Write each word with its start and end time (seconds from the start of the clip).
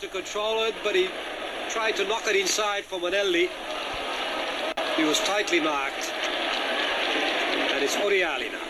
to 0.00 0.08
control 0.08 0.62
it, 0.64 0.74
but 0.82 0.94
he 0.94 1.08
tried 1.68 1.94
to 1.94 2.08
knock 2.08 2.26
it 2.26 2.34
inside 2.34 2.84
for 2.84 2.98
Manelli. 2.98 3.50
He 4.96 5.04
was 5.04 5.20
tightly 5.20 5.60
marked. 5.60 6.10
And 7.70 7.84
it's 7.84 7.96
Oriali 7.96 8.50
now. 8.50 8.64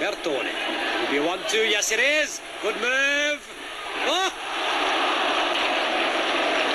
Bertone. 0.00 0.48
Will 1.02 1.10
be 1.10 1.20
one 1.26 1.38
two. 1.48 1.58
Yes, 1.58 1.92
it 1.92 2.00
is. 2.00 2.40
Good 2.62 2.76
move. 2.76 3.46
Oh! 4.06 4.30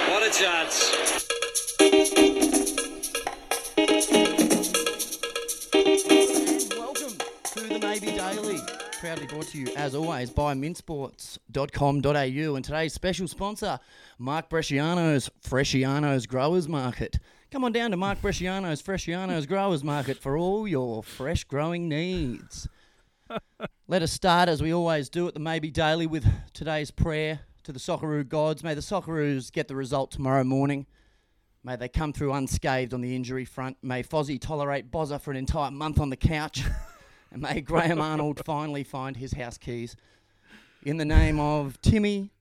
What 0.10 0.24
a 0.24 0.30
chance. 0.32 0.92
Welcome 6.78 7.18
to 7.44 7.60
the 7.68 7.80
Maybe 7.80 8.12
Daily. 8.12 8.60
Proudly 9.00 9.26
brought 9.28 9.48
to 9.48 9.58
you, 9.58 9.68
as 9.76 9.96
always, 9.96 10.30
by 10.30 10.54
minsports.com.au. 11.52 12.56
And 12.56 12.66
today's 12.66 12.94
special 12.94 13.28
sponsor, 13.28 13.80
Mark 14.18 14.50
Bresciano's 14.50 15.30
Fresciano's 15.42 16.26
Growers 16.26 16.68
Market. 16.68 17.20
Come 17.52 17.64
on 17.64 17.72
down 17.72 17.92
to 17.92 17.98
Mark 17.98 18.22
Bresciano's 18.22 18.82
Fresciano's 18.82 19.46
Growers 19.46 19.84
Market 19.84 20.18
for 20.18 20.38
all 20.38 20.68
your 20.68 21.04
fresh 21.04 21.44
growing 21.44 21.90
needs. 21.90 22.68
Let 23.88 24.02
us 24.02 24.12
start, 24.12 24.50
as 24.50 24.62
we 24.62 24.74
always 24.74 25.10
do 25.10 25.28
at 25.28 25.34
the 25.34 25.40
Maybe 25.40 25.72
Daily, 25.72 26.08
with 26.08 26.26
today's 26.54 26.92
prayer 26.92 27.42
to 27.64 27.72
the 27.72 27.80
Socceroo 27.80 28.28
gods. 28.28 28.64
May 28.64 28.74
the 28.74 28.82
Socceroos 28.82 29.52
get 29.52 29.68
the 29.68 29.76
result 29.76 30.12
tomorrow 30.12 30.44
morning. 30.44 30.86
May 31.64 31.76
they 31.76 31.90
come 31.90 32.14
through 32.14 32.34
unscathed 32.34 32.94
on 32.94 33.02
the 33.02 33.16
injury 33.16 33.46
front. 33.46 33.78
May 33.82 34.02
Fozzie 34.02 34.40
tolerate 34.40 34.92
Bozza 34.92 35.20
for 35.20 35.32
an 35.32 35.38
entire 35.38 35.72
month 35.72 36.00
on 36.00 36.10
the 36.10 36.16
couch. 36.16 36.64
and 37.32 37.42
may 37.42 37.62
Graham 37.62 38.00
Arnold 38.00 38.42
finally 38.46 38.84
find 38.84 39.18
his 39.18 39.34
house 39.34 39.58
keys. 39.58 39.96
In 40.84 40.98
the 40.98 41.06
name 41.06 41.40
of 41.40 41.80
Timmy, 41.82 42.32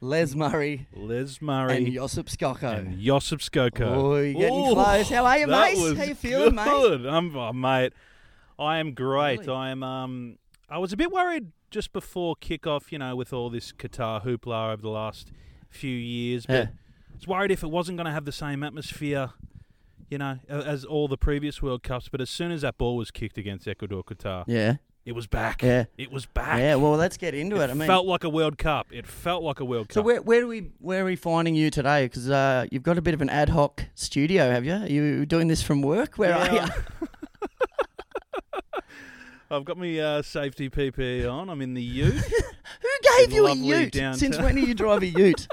Les 0.00 0.34
Murray, 0.34 0.88
Les 0.94 1.40
Murray, 1.40 1.76
and 1.78 1.92
Josip 1.92 2.26
Skoko. 2.26 2.78
and 2.78 3.00
Josip 3.00 3.40
Skoko. 3.40 3.80
Oh, 3.86 4.16
you're 4.18 4.34
getting 4.34 4.66
Ooh, 4.68 4.74
close. 4.74 5.08
How 5.08 5.24
are 5.24 5.38
you, 5.38 5.46
mate? 5.46 5.78
How 5.96 6.04
you 6.04 6.14
feeling, 6.14 6.54
mate? 6.54 6.64
good. 6.64 7.06
I'm, 7.06 7.34
oh, 7.34 7.52
mate. 7.52 7.92
I 8.58 8.78
am 8.78 8.92
great. 8.92 9.40
Really? 9.40 9.52
I 9.54 9.70
am. 9.70 9.82
Um, 9.82 10.38
I 10.68 10.78
was 10.78 10.92
a 10.92 10.96
bit 10.96 11.10
worried 11.10 11.48
just 11.70 11.92
before 11.92 12.36
kickoff. 12.36 12.92
You 12.92 12.98
know, 12.98 13.16
with 13.16 13.32
all 13.32 13.48
this 13.48 13.72
Qatar 13.72 14.22
hoopla 14.24 14.72
over 14.74 14.82
the 14.82 14.90
last 14.90 15.32
few 15.70 15.96
years, 15.96 16.44
but 16.44 16.52
Yeah. 16.54 16.66
I 17.10 17.14
was 17.16 17.26
worried 17.26 17.50
if 17.50 17.62
it 17.62 17.70
wasn't 17.70 17.96
going 17.96 18.06
to 18.06 18.12
have 18.12 18.26
the 18.26 18.32
same 18.32 18.62
atmosphere. 18.62 19.30
You 20.10 20.18
know, 20.18 20.40
as 20.46 20.84
all 20.84 21.08
the 21.08 21.16
previous 21.16 21.62
World 21.62 21.82
Cups. 21.82 22.10
But 22.10 22.20
as 22.20 22.28
soon 22.28 22.52
as 22.52 22.60
that 22.60 22.76
ball 22.76 22.96
was 22.98 23.10
kicked 23.10 23.38
against 23.38 23.66
Ecuador, 23.66 24.04
Qatar, 24.04 24.44
Yeah, 24.46 24.74
it 25.04 25.12
was 25.12 25.26
back. 25.26 25.62
Yeah. 25.62 25.84
It 25.98 26.12
was 26.12 26.26
back. 26.26 26.58
yeah. 26.58 26.76
Well, 26.76 26.92
let's 26.92 27.16
get 27.16 27.34
into 27.34 27.56
it. 27.60 27.64
it 27.64 27.70
I 27.70 27.74
mean, 27.74 27.88
felt 27.88 28.06
like 28.06 28.24
a 28.24 28.28
World 28.28 28.56
Cup. 28.58 28.88
It 28.92 29.06
felt 29.06 29.42
like 29.42 29.60
a 29.60 29.64
World 29.64 29.88
Cup. 29.88 29.94
so 29.94 30.02
where 30.02 30.22
where 30.22 30.40
do 30.40 30.48
we 30.48 30.70
where 30.78 31.02
are 31.02 31.06
we 31.06 31.16
finding 31.16 31.54
you 31.54 31.70
today? 31.70 32.04
Because 32.06 32.30
uh, 32.30 32.66
you've 32.70 32.82
got 32.84 32.98
a 32.98 33.02
bit 33.02 33.14
of 33.14 33.20
an 33.22 33.30
ad 33.30 33.48
hoc 33.50 33.84
studio, 33.94 34.50
have 34.50 34.64
you? 34.64 34.74
Are 34.74 34.86
you 34.86 35.26
doing 35.26 35.48
this 35.48 35.62
from 35.62 35.82
work? 35.82 36.16
Where 36.16 36.34
are 36.34 36.52
you? 36.54 36.62
I've 39.50 39.66
got 39.66 39.76
my 39.76 39.98
uh, 39.98 40.22
safety 40.22 40.70
PPE 40.70 41.30
on. 41.30 41.50
I'm 41.50 41.60
in 41.60 41.74
the 41.74 41.82
Ute. 41.82 42.14
Who 42.80 42.88
gave 43.18 43.32
you 43.32 43.46
a 43.46 43.54
Ute? 43.54 43.92
downtown. 43.92 44.18
Since 44.18 44.38
when 44.38 44.54
do 44.54 44.62
you 44.62 44.72
drive 44.82 45.02
a 45.02 45.06
Ute? 45.06 45.46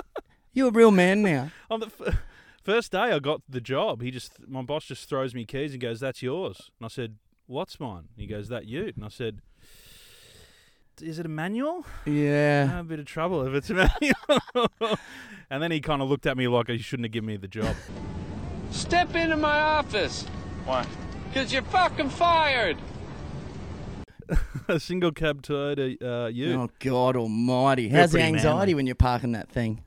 You're 0.53 0.69
a 0.69 0.71
real 0.71 0.91
man 0.91 1.21
now. 1.21 1.51
On 1.69 1.81
the 1.81 1.87
f- 1.87 2.15
first 2.63 2.93
day 2.93 2.99
I 2.99 3.19
got 3.19 3.41
the 3.49 3.59
job, 3.59 4.01
he 4.01 4.09
just 4.09 4.47
my 4.47 4.61
boss 4.61 4.85
just 4.85 5.09
throws 5.09 5.35
me 5.35 5.43
keys 5.43 5.73
and 5.73 5.81
goes, 5.81 5.99
"That's 5.99 6.23
yours." 6.23 6.71
And 6.79 6.85
I 6.85 6.87
said, 6.87 7.15
"What's 7.49 7.79
mine?" 7.79 8.09
He 8.15 8.27
goes, 8.27 8.47
"That 8.49 8.67
Ute." 8.67 8.95
And 8.95 9.03
I 9.03 9.07
said, 9.09 9.41
"Is 11.01 11.17
it 11.17 11.25
a 11.25 11.29
manual?" 11.29 11.83
Yeah. 12.05 12.69
"Ah, 12.75 12.79
a 12.81 12.83
bit 12.83 12.99
of 12.99 13.05
trouble 13.05 13.41
if 13.47 13.53
it's 13.55 13.69
a 13.71 13.73
manual. 13.73 14.97
and 15.49 15.63
then 15.63 15.71
he 15.71 15.81
kind 15.81 16.01
of 16.03 16.09
looked 16.09 16.27
at 16.27 16.37
me 16.37 16.47
like 16.47 16.67
he 16.69 16.77
shouldn't 16.77 17.05
have 17.05 17.11
given 17.11 17.27
me 17.27 17.37
the 17.37 17.47
job. 17.47 17.75
Step 18.69 19.15
into 19.15 19.35
my 19.35 19.59
office, 19.59 20.23
Why? 20.65 20.85
because 21.27 21.51
you're 21.51 21.63
fucking 21.63 22.09
fired. 22.09 22.77
a 24.67 24.79
single 24.79 25.11
cab 25.11 25.41
Toyota 25.41 25.97
uh, 26.03 26.27
Ute. 26.27 26.55
Oh 26.55 26.69
God 26.77 27.15
Almighty! 27.15 27.89
How's 27.89 28.11
the 28.11 28.19
pretty 28.19 28.27
anxiety 28.27 28.57
manly. 28.57 28.73
when 28.75 28.85
you're 28.85 28.93
parking 28.95 29.31
that 29.31 29.49
thing? 29.49 29.83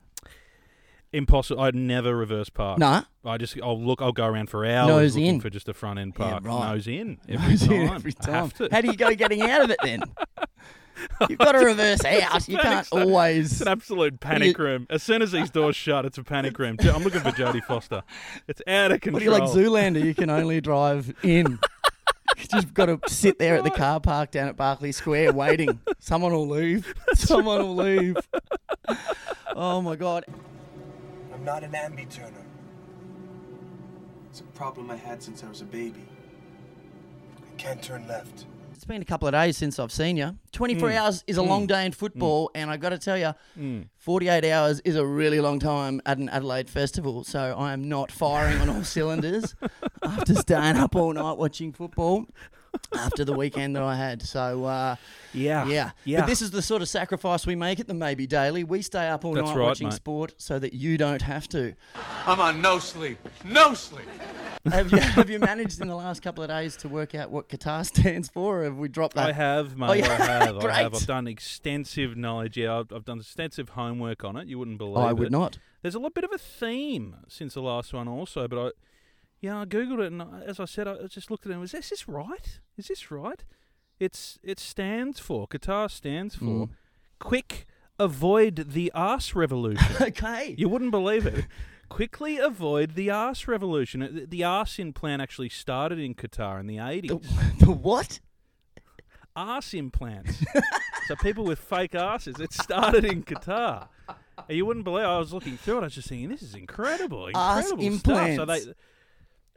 Impossible. 1.12 1.60
I'd 1.62 1.74
never 1.74 2.16
reverse 2.16 2.48
park. 2.48 2.78
Nah, 2.78 3.02
I 3.24 3.36
just 3.36 3.58
I'll 3.62 3.78
look. 3.80 4.00
I'll 4.00 4.12
go 4.12 4.24
around 4.26 4.48
for 4.48 4.64
hours 4.64 4.88
Nose 4.88 5.14
looking 5.14 5.26
in. 5.34 5.40
for 5.40 5.50
just 5.50 5.68
a 5.68 5.74
front 5.74 5.98
end 5.98 6.14
park. 6.14 6.42
Yeah, 6.44 6.48
right. 6.50 6.72
Nose 6.72 6.86
in 6.88 7.18
every 7.28 7.48
Nose 7.50 7.60
time. 7.60 7.72
in 7.72 7.88
every 7.90 8.14
I 8.20 8.24
time. 8.24 8.34
have 8.34 8.54
to. 8.54 8.68
How 8.72 8.80
do 8.80 8.88
you 8.88 8.96
go 8.96 9.14
getting 9.14 9.42
out 9.42 9.62
of 9.62 9.70
it 9.70 9.78
then? 9.82 10.02
You've 11.28 11.38
got 11.38 11.52
to 11.52 11.58
reverse 11.66 12.04
out. 12.04 12.48
You 12.48 12.58
can't 12.58 12.86
always. 12.92 13.52
It's 13.52 13.60
an 13.62 13.68
absolute 13.68 14.20
panic 14.20 14.56
room. 14.58 14.86
As 14.88 15.02
soon 15.02 15.20
as 15.20 15.32
these 15.32 15.50
doors 15.50 15.74
shut, 15.74 16.04
it's 16.04 16.16
a 16.16 16.22
panic 16.22 16.56
room. 16.58 16.76
I'm 16.80 17.02
looking 17.02 17.20
for 17.22 17.30
Jodie 17.30 17.62
Foster. 17.66 18.04
It's 18.46 18.62
out 18.68 18.92
of 18.92 19.00
control. 19.00 19.14
What 19.14 19.18
do 19.18 19.24
you 19.58 19.66
like, 19.70 19.82
Zoolander? 19.84 20.02
You 20.04 20.14
can 20.14 20.30
only 20.30 20.60
drive 20.60 21.12
in. 21.24 21.58
You 22.38 22.44
just 22.48 22.72
got 22.72 22.86
to 22.86 23.00
sit 23.08 23.38
there 23.38 23.56
at 23.56 23.64
the 23.64 23.70
car 23.70 24.00
park 24.00 24.30
down 24.30 24.48
at 24.48 24.56
Berkeley 24.56 24.92
Square 24.92 25.32
waiting. 25.32 25.80
Someone 25.98 26.32
will 26.32 26.48
leave. 26.48 26.94
Someone 27.14 27.58
will 27.62 27.76
leave. 27.76 28.16
Oh 29.54 29.82
my 29.82 29.96
God! 29.96 30.24
I'm 31.32 31.44
not 31.44 31.64
an 31.64 31.72
ambi 31.72 32.08
turner. 32.10 32.44
It's 34.30 34.40
a 34.40 34.44
problem 34.44 34.90
I 34.90 34.96
had 34.96 35.22
since 35.22 35.42
I 35.44 35.48
was 35.48 35.60
a 35.60 35.64
baby. 35.64 36.04
I 37.36 37.56
can't 37.56 37.82
turn 37.82 38.06
left. 38.06 38.46
It's 38.74 38.84
been 38.84 39.02
a 39.02 39.04
couple 39.04 39.28
of 39.28 39.32
days 39.32 39.56
since 39.56 39.78
I've 39.78 39.92
seen 39.92 40.16
you. 40.16 40.36
24 40.52 40.90
Hmm. 40.90 40.96
hours 40.96 41.24
is 41.26 41.36
a 41.36 41.42
long 41.42 41.64
mm. 41.64 41.68
day 41.68 41.86
in 41.86 41.92
football, 41.92 42.48
mm. 42.48 42.50
and 42.56 42.70
I 42.70 42.76
got 42.76 42.88
to 42.88 42.98
tell 42.98 43.16
you, 43.16 43.32
mm. 43.56 43.86
48 43.98 44.44
hours 44.50 44.80
is 44.80 44.96
a 44.96 45.06
really 45.06 45.40
long 45.40 45.60
time 45.60 46.02
at 46.04 46.18
an 46.18 46.28
Adelaide 46.28 46.68
festival. 46.68 47.22
So 47.22 47.54
I 47.56 47.72
am 47.72 47.88
not 47.88 48.10
firing 48.10 48.60
on 48.60 48.68
all 48.68 48.82
cylinders 48.96 49.54
after 50.02 50.34
staying 50.34 50.76
up 50.76 50.96
all 50.96 51.12
night 51.12 51.38
watching 51.38 51.72
football 51.72 52.26
after 52.94 53.24
the 53.24 53.32
weekend 53.32 53.76
that 53.76 53.82
I 53.82 53.96
had. 53.96 54.22
So 54.22 54.64
uh, 54.64 54.96
Yeah. 55.32 55.66
yeah, 55.66 55.90
Yeah. 56.04 56.20
But 56.20 56.26
this 56.26 56.42
is 56.42 56.50
the 56.50 56.62
sort 56.62 56.82
of 56.82 56.88
sacrifice 56.88 57.46
we 57.46 57.54
make 57.56 57.80
at 57.80 57.86
the 57.88 57.94
Maybe 57.94 58.26
Daily. 58.26 58.64
We 58.64 58.82
stay 58.82 59.08
up 59.08 59.24
all 59.24 59.34
That's 59.34 59.48
night 59.48 59.56
right, 59.56 59.64
watching 59.64 59.88
mate. 59.88 59.94
sport 59.94 60.34
so 60.38 60.58
that 60.58 60.72
you 60.72 60.96
don't 60.98 61.22
have 61.22 61.48
to. 61.48 61.74
I'm 62.26 62.40
on 62.40 62.60
no 62.62 62.78
sleep. 62.78 63.18
No 63.44 63.74
sleep. 63.74 64.06
Have 64.70 64.92
you, 64.92 64.98
have 64.98 65.28
you 65.28 65.38
managed 65.40 65.80
in 65.80 65.88
the 65.88 65.96
last 65.96 66.22
couple 66.22 66.44
of 66.44 66.48
days 66.50 66.76
to 66.76 66.88
work 66.88 67.14
out 67.16 67.30
what 67.30 67.48
Qatar 67.48 67.84
stands 67.98 68.28
for? 68.28 68.60
Or 68.60 68.64
have 68.64 68.76
we 68.78 68.88
dropped 68.88 69.16
that? 69.16 69.28
I 69.30 69.32
have, 69.32 69.76
mate. 69.76 69.88
Oh, 69.90 69.92
yeah. 69.94 70.04
I 70.04 70.14
have. 70.14 70.20
I 70.20 70.44
have. 70.44 70.58
Great. 70.60 70.74
I've 70.74 71.06
done 71.06 71.26
extensive 71.26 72.16
knowledge. 72.16 72.56
Yeah, 72.56 72.78
I've, 72.78 72.92
I've 72.92 73.04
done 73.04 73.18
extensive 73.18 73.70
homework 73.70 74.22
on 74.24 74.36
it. 74.36 74.46
You 74.48 74.58
wouldn't 74.58 74.78
believe 74.78 74.98
I 74.98 75.10
it. 75.10 75.16
would 75.16 75.32
not. 75.32 75.58
There's 75.82 75.94
a 75.96 75.98
little 75.98 76.10
bit 76.10 76.22
of 76.24 76.30
a 76.32 76.38
theme 76.38 77.16
since 77.28 77.54
the 77.54 77.60
last 77.62 77.92
one, 77.92 78.06
also. 78.06 78.46
But 78.46 78.58
I, 78.58 78.70
yeah, 79.42 79.60
I 79.60 79.64
googled 79.66 80.00
it, 80.00 80.12
and 80.12 80.22
I- 80.22 80.40
as 80.46 80.58
I 80.58 80.64
said, 80.64 80.88
I 80.88 81.06
just 81.08 81.30
looked 81.30 81.44
at 81.44 81.50
it. 81.50 81.52
and 81.52 81.60
Was 81.60 81.72
this 81.72 81.90
this 81.90 82.08
right? 82.08 82.60
Is 82.78 82.88
this 82.88 83.10
right? 83.10 83.44
It's 84.00 84.38
it 84.42 84.58
stands 84.58 85.20
for 85.20 85.46
Qatar 85.46 85.90
stands 85.90 86.34
for 86.36 86.44
Mm. 86.66 86.70
quick 87.18 87.66
avoid 87.98 88.54
the 88.72 88.90
arse 88.94 89.34
revolution. 89.34 89.86
Okay. 90.00 90.54
You 90.56 90.68
wouldn't 90.70 90.90
believe 90.90 91.26
it. 91.26 91.46
Quickly 91.88 92.38
avoid 92.38 92.94
the 92.94 93.10
arse 93.10 93.46
revolution. 93.46 94.00
The- 94.00 94.26
The 94.26 94.44
arse 94.44 94.78
implant 94.78 95.20
actually 95.22 95.50
started 95.50 95.98
in 95.98 96.14
Qatar 96.14 96.58
in 96.58 96.66
the 96.66 96.78
80s. 96.78 97.08
The, 97.58 97.64
the 97.66 97.70
what? 97.72 98.20
Arse 99.34 99.74
implants. 99.74 100.42
so 101.08 101.16
people 101.16 101.44
with 101.44 101.58
fake 101.58 101.94
asses. 101.94 102.38
It 102.40 102.52
started 102.52 103.04
in 103.04 103.22
Qatar. 103.22 103.88
You 104.48 104.66
wouldn't 104.66 104.84
believe. 104.84 105.04
I 105.06 105.18
was 105.18 105.32
looking 105.32 105.56
through 105.56 105.78
it. 105.78 105.80
I 105.80 105.84
was 105.84 105.94
just 105.94 106.08
thinking, 106.08 106.28
this 106.28 106.42
is 106.42 106.54
incredible. 106.54 107.30
Arse 107.34 107.70
incredible 107.70 107.98
stuff. 107.98 108.36
So 108.36 108.44
they, 108.44 108.74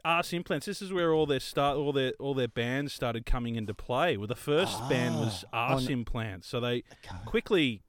arse 0.06 0.32
implants. 0.32 0.66
This 0.66 0.80
is 0.80 0.92
where 0.92 1.12
all 1.12 1.26
their 1.26 1.40
start, 1.40 1.76
all 1.76 1.92
their 1.92 2.12
all 2.20 2.34
their 2.34 2.48
bands 2.48 2.92
started 2.92 3.26
coming 3.26 3.56
into 3.56 3.74
play. 3.74 4.16
Well, 4.16 4.26
the 4.26 4.34
first 4.34 4.88
band 4.88 5.16
was 5.16 5.44
Ah. 5.52 5.72
arse 5.74 5.86
no. 5.88 5.92
implants. 5.94 6.46
So 6.48 6.60
they 6.60 6.84
quickly 7.24 7.82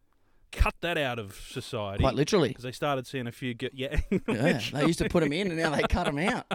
cut 0.52 0.76
that 0.82 0.98
out 0.98 1.20
of 1.20 1.36
society. 1.36 2.02
Quite 2.02 2.16
literally. 2.16 2.50
because 2.50 2.64
they 2.64 2.72
started 2.72 3.06
seeing 3.06 3.28
a 3.28 3.32
few 3.32 3.54
get 3.54 3.74
yeah. 3.74 4.00
Yeah, 4.28 4.60
they 4.74 4.86
used 4.88 5.00
to 5.00 5.10
put 5.10 5.22
them 5.24 5.34
in 5.34 5.48
and 5.48 5.58
now 5.58 5.70
they 5.70 5.84
cut 5.84 6.06
them 6.06 6.18
out. 6.20 6.46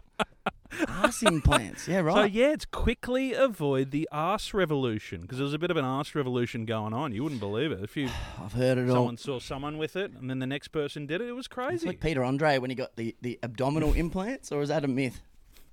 Arse 0.88 1.22
implants. 1.26 1.86
Yeah, 1.86 2.00
right. 2.00 2.14
So 2.14 2.22
yeah, 2.24 2.52
it's 2.52 2.64
quickly 2.64 3.34
avoid 3.34 3.90
the 3.90 4.08
arse 4.10 4.54
revolution 4.54 5.20
because 5.20 5.36
there 5.38 5.44
was 5.44 5.52
a 5.52 5.58
bit 5.58 5.70
of 5.70 5.76
an 5.76 5.84
arse 5.84 6.14
revolution 6.14 6.64
going 6.64 6.94
on. 6.94 7.12
You 7.12 7.22
wouldn't 7.22 7.40
believe 7.40 7.70
it. 7.70 7.80
If 7.84 7.96
you 7.98 8.08
I've 8.42 8.54
heard 8.54 8.78
it 8.78 8.88
all. 8.88 8.96
someone 8.96 9.16
saw 9.18 9.38
someone 9.38 9.76
with 9.78 9.94
it 9.96 10.12
and 10.12 10.30
then 10.30 10.38
the 10.38 10.46
next 10.46 10.68
person 10.68 11.06
did 11.06 11.20
it, 11.20 11.28
it 11.28 11.32
was 11.32 11.46
It's 11.46 11.54
crazy. 11.54 11.86
like 11.86 12.00
Peter 12.00 12.24
Andre 12.24 12.58
when 12.58 12.70
he 12.70 12.74
got 12.76 12.96
the, 12.96 13.14
the 13.20 13.38
abdominal 13.42 13.92
implants, 13.92 14.50
or 14.50 14.62
is 14.62 14.70
that 14.70 14.84
a 14.84 14.88
myth? 14.88 15.20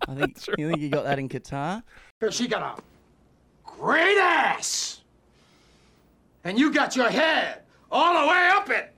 I 0.07 0.15
think 0.15 0.37
you 0.57 0.67
think 0.67 0.79
he 0.79 0.89
got 0.89 1.03
that 1.03 1.19
in 1.19 1.29
Qatar. 1.29 1.83
She 2.31 2.47
got 2.47 2.79
a 2.79 2.81
great 3.63 4.17
ass. 4.17 5.01
And 6.43 6.57
you 6.57 6.73
got 6.73 6.95
your 6.95 7.09
head 7.09 7.61
all 7.91 8.21
the 8.21 8.27
way 8.27 8.49
up 8.53 8.69
it. 8.69 8.93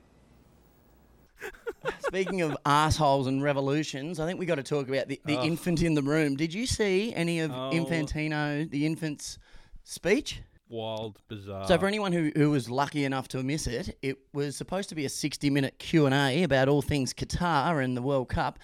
Speaking 2.06 2.42
of 2.42 2.56
assholes 2.64 3.26
and 3.26 3.42
revolutions, 3.42 4.20
I 4.20 4.26
think 4.26 4.38
we 4.38 4.46
got 4.46 4.54
to 4.56 4.62
talk 4.62 4.88
about 4.88 5.08
the, 5.08 5.20
the 5.24 5.40
infant 5.40 5.82
in 5.82 5.94
the 5.94 6.02
room. 6.02 6.36
Did 6.36 6.54
you 6.54 6.66
see 6.66 7.12
any 7.14 7.40
of 7.40 7.50
Oh. 7.50 7.70
Infantino, 7.72 8.70
the 8.70 8.86
infant's 8.86 9.38
speech? 9.84 10.40
wild, 10.68 11.18
bizarre. 11.28 11.66
So 11.66 11.78
for 11.78 11.86
anyone 11.86 12.12
who, 12.12 12.32
who 12.34 12.50
was 12.50 12.70
lucky 12.70 13.04
enough 13.04 13.28
to 13.28 13.42
miss 13.42 13.66
it, 13.66 13.96
it 14.00 14.16
was 14.32 14.56
supposed 14.56 14.88
to 14.88 14.94
be 14.94 15.04
a 15.04 15.08
60-minute 15.08 15.78
Q&A 15.78 16.42
about 16.44 16.68
all 16.68 16.80
things 16.80 17.12
Qatar 17.12 17.84
and 17.84 17.94
the 17.94 18.00
World 18.00 18.30
Cup. 18.30 18.58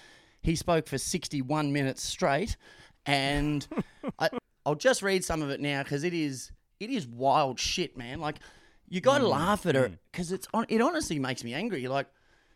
He 0.49 0.55
spoke 0.55 0.87
for 0.87 0.97
61 0.97 1.71
minutes 1.71 2.01
straight, 2.01 2.57
and 3.05 3.67
I, 4.17 4.29
I'll 4.65 4.73
just 4.73 5.03
read 5.03 5.23
some 5.23 5.43
of 5.43 5.51
it 5.51 5.59
now 5.59 5.83
because 5.83 6.03
it 6.03 6.15
is 6.15 6.51
it 6.79 6.89
is 6.89 7.05
wild 7.05 7.59
shit, 7.59 7.95
man. 7.95 8.19
Like 8.19 8.37
you 8.87 8.99
got 8.99 9.19
to 9.19 9.25
mm, 9.25 9.29
laugh 9.29 9.67
at 9.67 9.75
it 9.75 9.91
mm. 9.91 9.97
because 10.11 10.31
it's 10.31 10.47
on, 10.51 10.65
it 10.67 10.81
honestly 10.81 11.19
makes 11.19 11.43
me 11.43 11.53
angry. 11.53 11.87
Like 11.87 12.07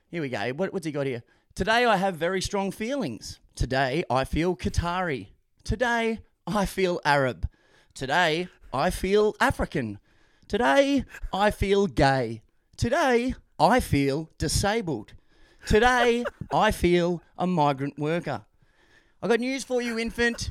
here 0.09 0.23
we 0.23 0.29
go. 0.29 0.53
What, 0.53 0.73
what's 0.73 0.87
he 0.87 0.91
got 0.91 1.05
here? 1.05 1.21
Today 1.53 1.85
I 1.85 1.97
have 1.97 2.15
very 2.15 2.41
strong 2.41 2.71
feelings. 2.71 3.39
Today 3.53 4.03
I 4.09 4.23
feel 4.23 4.55
Qatari. 4.55 5.27
Today 5.63 6.21
I 6.47 6.65
feel 6.65 6.99
Arab. 7.05 7.47
Today 7.93 8.47
I 8.73 8.89
feel 8.89 9.35
African. 9.39 9.99
Today 10.47 11.05
I 11.31 11.51
feel 11.51 11.85
gay. 11.85 12.41
Today 12.75 13.35
I 13.59 13.79
feel 13.79 14.31
disabled. 14.39 15.13
Today 15.65 16.25
I 16.51 16.71
feel 16.71 17.21
a 17.37 17.47
migrant 17.47 17.97
worker. 17.97 18.41
I 19.21 19.27
got 19.27 19.39
news 19.39 19.63
for 19.63 19.81
you, 19.81 19.97
infant. 19.97 20.49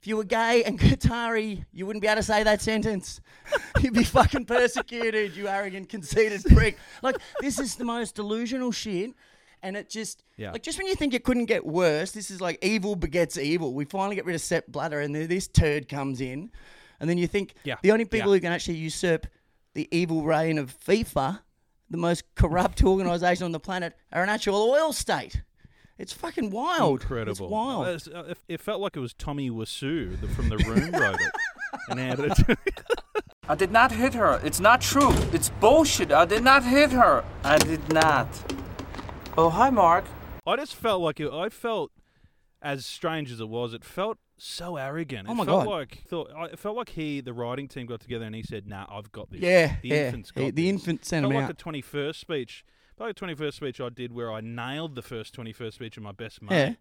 If 0.00 0.06
you 0.06 0.16
were 0.16 0.24
gay 0.24 0.62
and 0.64 0.78
Qatari, 0.78 1.64
you 1.72 1.86
wouldn't 1.86 2.02
be 2.02 2.08
able 2.08 2.16
to 2.16 2.22
say 2.22 2.42
that 2.42 2.60
sentence. 2.62 3.20
You'd 3.80 3.94
be 3.94 4.04
fucking 4.04 4.46
persecuted, 4.46 5.36
you 5.36 5.48
arrogant, 5.48 5.88
conceited 5.88 6.42
prick. 6.54 6.78
Like, 7.02 7.16
this 7.40 7.58
is 7.58 7.76
the 7.76 7.84
most 7.84 8.14
delusional 8.14 8.72
shit. 8.72 9.12
And 9.62 9.76
it 9.76 9.90
just, 9.90 10.24
Yeah. 10.38 10.52
like, 10.52 10.62
just 10.62 10.78
when 10.78 10.86
you 10.86 10.94
think 10.94 11.12
it 11.12 11.22
couldn't 11.24 11.44
get 11.46 11.66
worse, 11.66 12.12
this 12.12 12.30
is 12.30 12.40
like 12.40 12.58
evil 12.64 12.96
begets 12.96 13.36
evil. 13.36 13.74
We 13.74 13.84
finally 13.84 14.16
get 14.16 14.24
rid 14.24 14.34
of 14.34 14.40
Sepp 14.40 14.66
Blatter, 14.68 15.00
and 15.00 15.14
then 15.14 15.28
this 15.28 15.46
turd 15.46 15.86
comes 15.88 16.20
in. 16.22 16.50
And 16.98 17.08
then 17.08 17.18
you 17.18 17.26
think 17.26 17.54
Yeah. 17.64 17.76
the 17.82 17.92
only 17.92 18.06
people 18.06 18.30
Yeah. 18.30 18.36
who 18.36 18.40
can 18.40 18.52
actually 18.52 18.76
usurp 18.78 19.26
the 19.74 19.86
evil 19.90 20.22
reign 20.24 20.56
of 20.56 20.74
FIFA, 20.86 21.40
the 21.90 21.98
most 21.98 22.22
corrupt 22.34 22.82
organisation 22.84 23.44
on 23.44 23.52
the 23.52 23.60
planet, 23.60 23.94
are 24.12 24.22
an 24.22 24.28
actual 24.28 24.56
oil 24.70 24.92
state. 24.92 25.42
It's 25.98 26.12
fucking 26.14 26.50
wild. 26.50 27.02
Incredible. 27.02 27.30
It's 27.32 27.40
wild. 27.40 27.88
It's- 27.88 28.08
uh, 28.08 28.30
it- 28.30 28.38
It 28.48 28.60
felt 28.60 28.80
like 28.80 28.96
it 28.96 29.00
was 29.00 29.12
Tommy 29.12 29.50
Wiseau 29.50 30.18
the, 30.20 30.28
from 30.28 30.48
the 30.48 30.56
room 30.58 30.90
wrote 31.00 31.20
it 31.20 31.32
and 31.90 32.00
added 32.00 32.32
it. 32.32 32.34
to 32.46 32.56
I 33.48 33.54
did 33.54 33.70
not 33.72 33.90
hit 33.92 34.14
her. 34.14 34.40
It's 34.44 34.60
not 34.60 34.80
true. 34.80 35.12
It's 35.32 35.50
bullshit. 35.60 36.12
I 36.12 36.24
did 36.24 36.42
not 36.44 36.64
hit 36.64 36.92
her. 36.92 37.24
I 37.42 37.58
did 37.58 37.92
not. 37.92 38.28
Oh, 39.36 39.50
hi, 39.50 39.70
Mark. 39.70 40.04
I 40.46 40.56
just 40.56 40.74
felt 40.74 41.02
like 41.02 41.18
it, 41.20 41.32
I 41.32 41.48
felt 41.48 41.90
as 42.62 42.86
strange 42.86 43.30
as 43.32 43.40
it 43.40 43.48
was. 43.48 43.74
It 43.74 43.84
felt 43.84 44.18
so 44.44 44.76
arrogant. 44.76 45.28
Oh 45.28 45.32
it 45.32 45.34
my 45.36 45.44
felt 45.44 45.64
God. 45.64 45.70
Like 45.70 46.02
thought 46.08 46.30
I- 46.36 46.46
it 46.46 46.58
felt 46.58 46.76
like 46.76 46.90
he, 46.90 47.20
the 47.20 47.32
writing 47.32 47.68
team, 47.68 47.86
got 47.86 48.00
together 48.00 48.24
and 48.24 48.34
he 48.34 48.42
said, 48.42 48.66
"Nah, 48.66 48.86
I've 48.90 49.10
got 49.12 49.30
this." 49.30 49.40
Yeah, 49.40 49.76
the 49.82 49.88
yeah. 49.88 50.06
infant's 50.06 50.32
He- 50.34 50.40
got 50.40 50.54
the 50.54 50.62
this." 50.62 50.70
infant 50.70 51.04
sent 51.04 51.22
felt 51.24 51.32
him 51.32 51.36
like 51.36 51.44
out. 51.44 51.50
a 51.50 51.54
twenty-first 51.54 52.20
speech. 52.20 52.64
Felt 52.98 53.08
like 53.08 53.16
a 53.16 53.18
twenty-first 53.18 53.56
speech 53.56 53.80
I 53.80 53.88
did 53.88 54.12
where 54.12 54.32
I 54.32 54.40
nailed 54.40 54.94
the 54.94 55.02
first 55.02 55.34
twenty-first 55.34 55.76
speech 55.76 55.96
of 55.96 56.02
my 56.02 56.12
best 56.12 56.42
mate. 56.42 56.50
Yeah. 56.56 56.74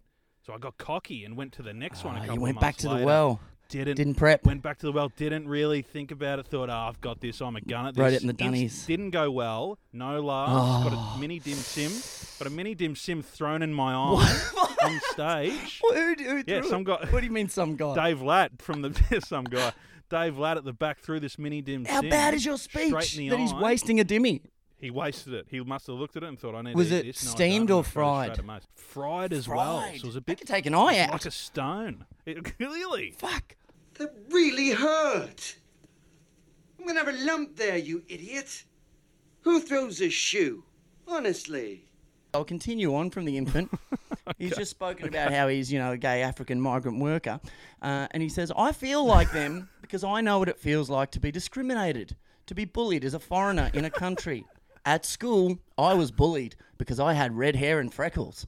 So 0.46 0.54
I 0.54 0.58
got 0.58 0.78
cocky 0.78 1.26
and 1.26 1.36
went 1.38 1.54
to 1.54 1.62
the 1.62 1.74
next 1.74 2.04
one. 2.04 2.16
A 2.16 2.18
Ah, 2.18 2.22
couple 2.22 2.36
you 2.36 2.42
went 2.42 2.60
back 2.60 2.76
to 2.78 2.90
the 2.90 3.06
well. 3.06 3.40
Didn't 3.70 3.98
Didn't 3.98 4.16
prep. 4.16 4.46
Went 4.48 4.64
back 4.64 4.80
to 4.80 4.88
the 4.88 4.92
well. 4.92 5.12
Didn't 5.16 5.48
really 5.48 5.84
think 5.84 6.10
about 6.10 6.40
it. 6.40 6.48
Thought, 6.48 6.72
oh, 6.72 6.74
I've 6.74 7.00
got 7.02 7.20
this. 7.22 7.40
I'm 7.40 7.56
a 7.56 7.62
gun 7.62 7.86
at 7.86 7.94
this. 7.94 8.02
Wrote 8.02 8.14
it 8.14 8.22
in 8.22 8.28
the 8.28 8.34
dunnies. 8.34 8.84
Didn't 8.88 9.12
go 9.12 9.30
well. 9.30 9.78
No 9.94 10.20
laughs. 10.24 10.86
Got 10.90 10.94
Oh. 10.98 11.14
a 11.16 11.20
mini 11.20 11.38
dim 11.38 11.54
sim. 11.54 11.92
Got 12.40 12.48
a 12.52 12.56
mini 12.56 12.74
dim 12.74 12.96
sim 12.96 13.22
thrown 13.22 13.62
in 13.62 13.72
my 13.72 13.94
eye 13.96 14.42
on 14.90 15.00
stage. 15.12 15.80
Who, 15.84 15.94
who 15.94 16.44
Yeah, 16.48 16.62
threw 16.62 16.70
some 16.70 16.84
guy- 16.84 17.06
What 17.10 17.20
do 17.20 17.26
you 17.26 17.32
mean, 17.32 17.50
some 17.50 17.76
guy? 17.76 17.96
Dave 17.96 18.22
Latt 18.22 18.62
from 18.62 18.82
the 18.82 19.22
some 19.26 19.46
guy. 19.46 19.74
Dave 20.10 20.38
Latt 20.38 20.58
at 20.58 20.64
the 20.66 20.74
back 20.74 21.00
threw 21.00 21.20
this 21.20 21.38
mini 21.38 21.62
dim 21.62 21.86
How 21.86 22.02
sim 22.02 22.10
bad 22.10 22.34
is 22.34 22.44
your 22.46 22.58
speech 22.58 23.16
in 23.18 23.24
the 23.26 23.30
that 23.30 23.40
he's 23.40 23.54
wasting 23.54 24.00
a 24.00 24.04
dimmy? 24.06 24.42
He 24.80 24.90
wasted 24.92 25.34
it. 25.34 25.48
He 25.50 25.60
must 25.60 25.88
have 25.88 25.98
looked 25.98 26.16
at 26.16 26.24
it 26.24 26.28
and 26.30 26.40
thought, 26.40 26.56
I 26.56 26.62
need 26.62 26.74
Was 26.76 26.88
to 26.90 26.96
eat 26.96 27.00
it 27.00 27.06
this. 27.16 27.30
Steamed 27.30 27.68
don't. 27.68 27.78
or 27.78 27.80
I'm 27.80 27.84
gonna 27.84 27.92
throw 27.92 28.04
it 28.04 28.06
fried? 28.06 28.26
straight 28.28 28.40
at 28.40 28.46
most. 28.46 28.68
Fried 28.76 29.34
as 29.34 29.48
well. 29.48 29.82
So 29.82 29.94
it 29.96 30.04
was 30.06 30.16
a 30.16 30.20
That 30.20 30.26
bit 30.26 30.38
could 30.40 30.48
take 30.48 30.66
an 30.66 30.74
eye 30.74 31.00
out. 31.00 31.12
like 31.12 31.26
a 31.26 31.32
stone. 31.32 32.06
It, 32.26 32.44
clearly. 32.58 33.12
Fuck. 33.18 33.56
That 33.96 34.14
really 34.30 34.72
hurt. 34.72 35.56
I'm 36.80 36.88
gonna 36.88 37.00
have 37.04 37.10
a 37.14 37.26
lump 37.26 37.58
there, 37.58 37.78
you 37.78 38.04
idiot. 38.08 38.64
Who 39.42 39.60
throws 39.60 40.02
a 40.02 40.10
shoe? 40.10 40.64
Honestly. 41.08 41.84
I'll 42.34 42.46
continue 42.46 42.96
on 42.96 43.10
from 43.10 43.26
the 43.26 43.36
infant. 43.38 43.70
He's 44.38 44.56
just 44.56 44.72
spoken 44.72 45.08
about 45.08 45.32
how 45.34 45.48
he's, 45.48 45.72
you 45.72 45.80
know, 45.80 45.92
a 45.92 45.98
gay 45.98 46.22
African 46.22 46.62
migrant 46.62 47.00
worker. 47.00 47.40
Uh, 47.82 48.08
and 48.12 48.22
he 48.22 48.30
says, 48.30 48.52
I 48.56 48.72
feel 48.72 49.06
like 49.06 49.32
them 49.32 49.70
because 49.82 50.04
I 50.04 50.22
know 50.22 50.40
what 50.40 50.50
it 50.50 50.60
feels 50.60 50.90
like 50.90 51.12
to 51.12 51.20
be 51.20 51.32
discriminated, 51.32 52.16
to 52.48 52.56
be 52.56 52.66
bullied 52.66 53.04
as 53.04 53.14
a 53.14 53.20
foreigner 53.20 53.70
in 53.74 53.86
a 53.86 53.90
country. 53.90 54.46
At 54.86 55.06
school, 55.06 55.58
I 55.78 55.94
was 55.94 56.12
bullied 56.12 56.56
because 56.78 57.00
I 57.00 57.14
had 57.14 57.38
red 57.38 57.56
hair 57.56 57.80
and 57.80 57.94
freckles. 57.94 58.48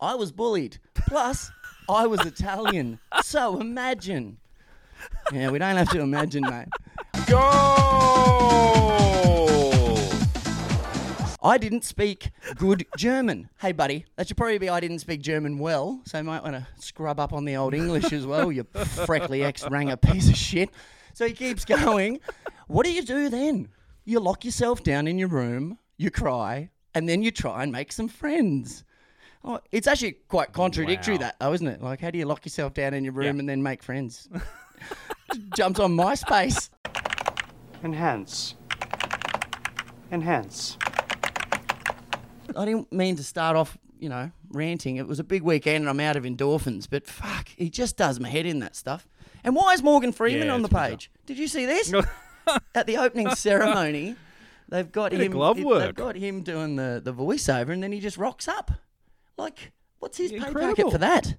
I 0.00 0.14
was 0.14 0.32
bullied. 0.32 0.78
Plus, 0.94 1.50
I 1.88 2.06
was 2.06 2.24
Italian. 2.24 2.98
So 3.22 3.60
imagine. 3.60 4.38
Yeah, 5.32 5.50
we 5.50 5.58
don't 5.58 5.76
have 5.76 5.90
to 5.90 6.00
imagine, 6.00 6.42
mate. 6.42 6.68
I 11.46 11.58
didn't 11.58 11.84
speak 11.84 12.30
good 12.56 12.86
German. 12.96 13.48
Hey, 13.60 13.70
buddy, 13.70 14.04
that 14.16 14.26
should 14.26 14.36
probably 14.36 14.58
be 14.58 14.68
I 14.68 14.80
didn't 14.80 14.98
speak 14.98 15.22
German 15.22 15.58
well, 15.58 16.00
so 16.04 16.18
you 16.18 16.24
might 16.24 16.42
want 16.42 16.56
to 16.56 16.66
scrub 16.84 17.20
up 17.20 17.32
on 17.32 17.44
the 17.44 17.56
old 17.56 17.72
English 17.72 18.12
as 18.12 18.26
well, 18.26 18.50
you 18.50 18.64
freckly 19.06 19.44
ex-ranger 19.44 19.96
piece 19.96 20.28
of 20.28 20.36
shit. 20.36 20.70
So 21.14 21.26
he 21.26 21.32
keeps 21.32 21.64
going. 21.84 22.18
What 22.66 22.84
do 22.84 22.92
you 22.92 23.02
do 23.02 23.28
then? 23.28 23.68
You 24.04 24.18
lock 24.18 24.44
yourself 24.44 24.82
down 24.82 25.06
in 25.06 25.18
your 25.18 25.28
room, 25.28 25.78
you 25.98 26.10
cry, 26.10 26.70
and 26.94 27.08
then 27.08 27.22
you 27.22 27.30
try 27.30 27.62
and 27.62 27.70
make 27.70 27.92
some 27.92 28.08
friends. 28.08 28.82
Oh, 29.44 29.60
it's 29.70 29.86
actually 29.86 30.12
quite 30.26 30.52
contradictory, 30.52 31.14
Wow. 31.14 31.20
that, 31.20 31.36
though, 31.38 31.52
isn't 31.52 31.66
it? 31.68 31.80
Like, 31.80 32.00
how 32.00 32.10
do 32.10 32.18
you 32.18 32.24
lock 32.26 32.44
yourself 32.44 32.74
down 32.74 32.92
in 32.92 33.04
your 33.04 33.12
room 33.12 33.38
and 33.38 33.48
then 33.48 33.62
make 33.62 33.84
friends? 33.84 34.28
Jumps 35.56 35.78
on 35.78 35.96
MySpace. 35.96 36.70
Enhance. 37.84 38.56
Enhance. 40.10 40.76
I 42.56 42.64
didn't 42.64 42.92
mean 42.92 43.16
to 43.16 43.24
start 43.24 43.56
off, 43.56 43.76
you 43.98 44.08
know, 44.08 44.30
ranting. 44.50 44.96
It 44.96 45.06
was 45.06 45.20
a 45.20 45.24
big 45.24 45.42
weekend 45.42 45.82
and 45.82 45.88
I'm 45.88 46.00
out 46.00 46.16
of 46.16 46.24
endorphins, 46.24 46.86
but 46.88 47.06
fuck, 47.06 47.48
he 47.48 47.68
just 47.70 47.96
does 47.96 48.18
my 48.18 48.28
head 48.28 48.46
in 48.46 48.60
that 48.60 48.74
stuff. 48.76 49.06
And 49.44 49.54
why 49.54 49.74
is 49.74 49.82
Morgan 49.82 50.12
Freeman 50.12 50.48
Yeah, 50.48 50.54
on 50.54 50.62
the 50.62 50.68
page? 50.68 51.10
Did 51.26 51.38
you 51.38 51.48
see 51.48 51.66
this? 51.66 51.92
At 52.74 52.86
the 52.86 52.96
opening 52.96 53.30
ceremony, 53.34 54.16
they've 54.68 54.90
got 54.90 55.12
him. 55.12 55.32
glove 55.32 55.56
They've 55.56 55.94
got 55.94 56.16
him 56.16 56.42
doing 56.42 56.76
the, 56.76 57.00
the 57.02 57.12
voiceover, 57.12 57.70
and 57.70 57.82
then 57.82 57.92
he 57.92 58.00
just 58.00 58.16
rocks 58.16 58.48
up. 58.48 58.70
Like, 59.36 59.72
what's 59.98 60.18
his 60.18 60.32
pay 60.32 60.52
packet 60.52 60.90
for 60.90 60.98
that? 60.98 61.36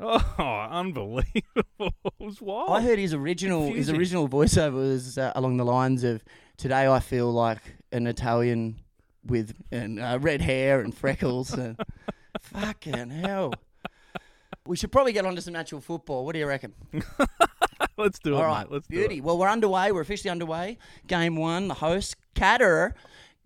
Oh, 0.00 0.68
unbelievable. 0.70 1.34
it 1.80 1.92
was 2.18 2.40
wild. 2.40 2.70
I 2.70 2.80
heard 2.80 2.98
his 2.98 3.12
original 3.12 3.72
his 3.72 3.90
original 3.90 4.28
voiceover 4.28 4.74
was 4.74 5.18
uh, 5.18 5.32
along 5.34 5.56
the 5.56 5.64
lines 5.64 6.04
of 6.04 6.24
"Today 6.56 6.86
I 6.88 7.00
feel 7.00 7.30
like 7.30 7.58
an 7.92 8.06
Italian 8.06 8.76
with 9.24 9.54
and 9.70 9.98
uh, 10.00 10.18
red 10.20 10.40
hair 10.40 10.80
and 10.80 10.94
freckles." 10.94 11.52
and 11.52 11.76
fucking 12.40 13.10
hell. 13.10 13.52
We 14.66 14.76
should 14.76 14.92
probably 14.92 15.12
get 15.12 15.24
on 15.26 15.34
to 15.36 15.42
some 15.42 15.56
actual 15.56 15.80
football. 15.80 16.24
What 16.24 16.32
do 16.34 16.38
you 16.38 16.46
reckon? 16.46 16.74
Let's 17.96 18.18
do 18.18 18.34
it, 18.34 18.36
All 18.36 18.44
right, 18.44 18.64
mate. 18.68 18.72
Let's 18.72 18.86
do 18.86 18.96
beauty. 18.96 19.18
it. 19.18 19.24
Well, 19.24 19.36
we're 19.38 19.48
underway. 19.48 19.92
We're 19.92 20.00
officially 20.02 20.30
underway. 20.30 20.78
Game 21.06 21.36
one. 21.36 21.68
The 21.68 21.74
host, 21.74 22.16
Catter, 22.34 22.94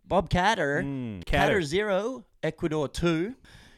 Bob 0.06 0.28
Katter, 0.28 0.82
Mm, 0.84 1.24
Catter 1.24 1.54
Catter. 1.58 1.62
zero, 1.62 2.24
Ecuador 2.42 2.88
two. 2.88 3.34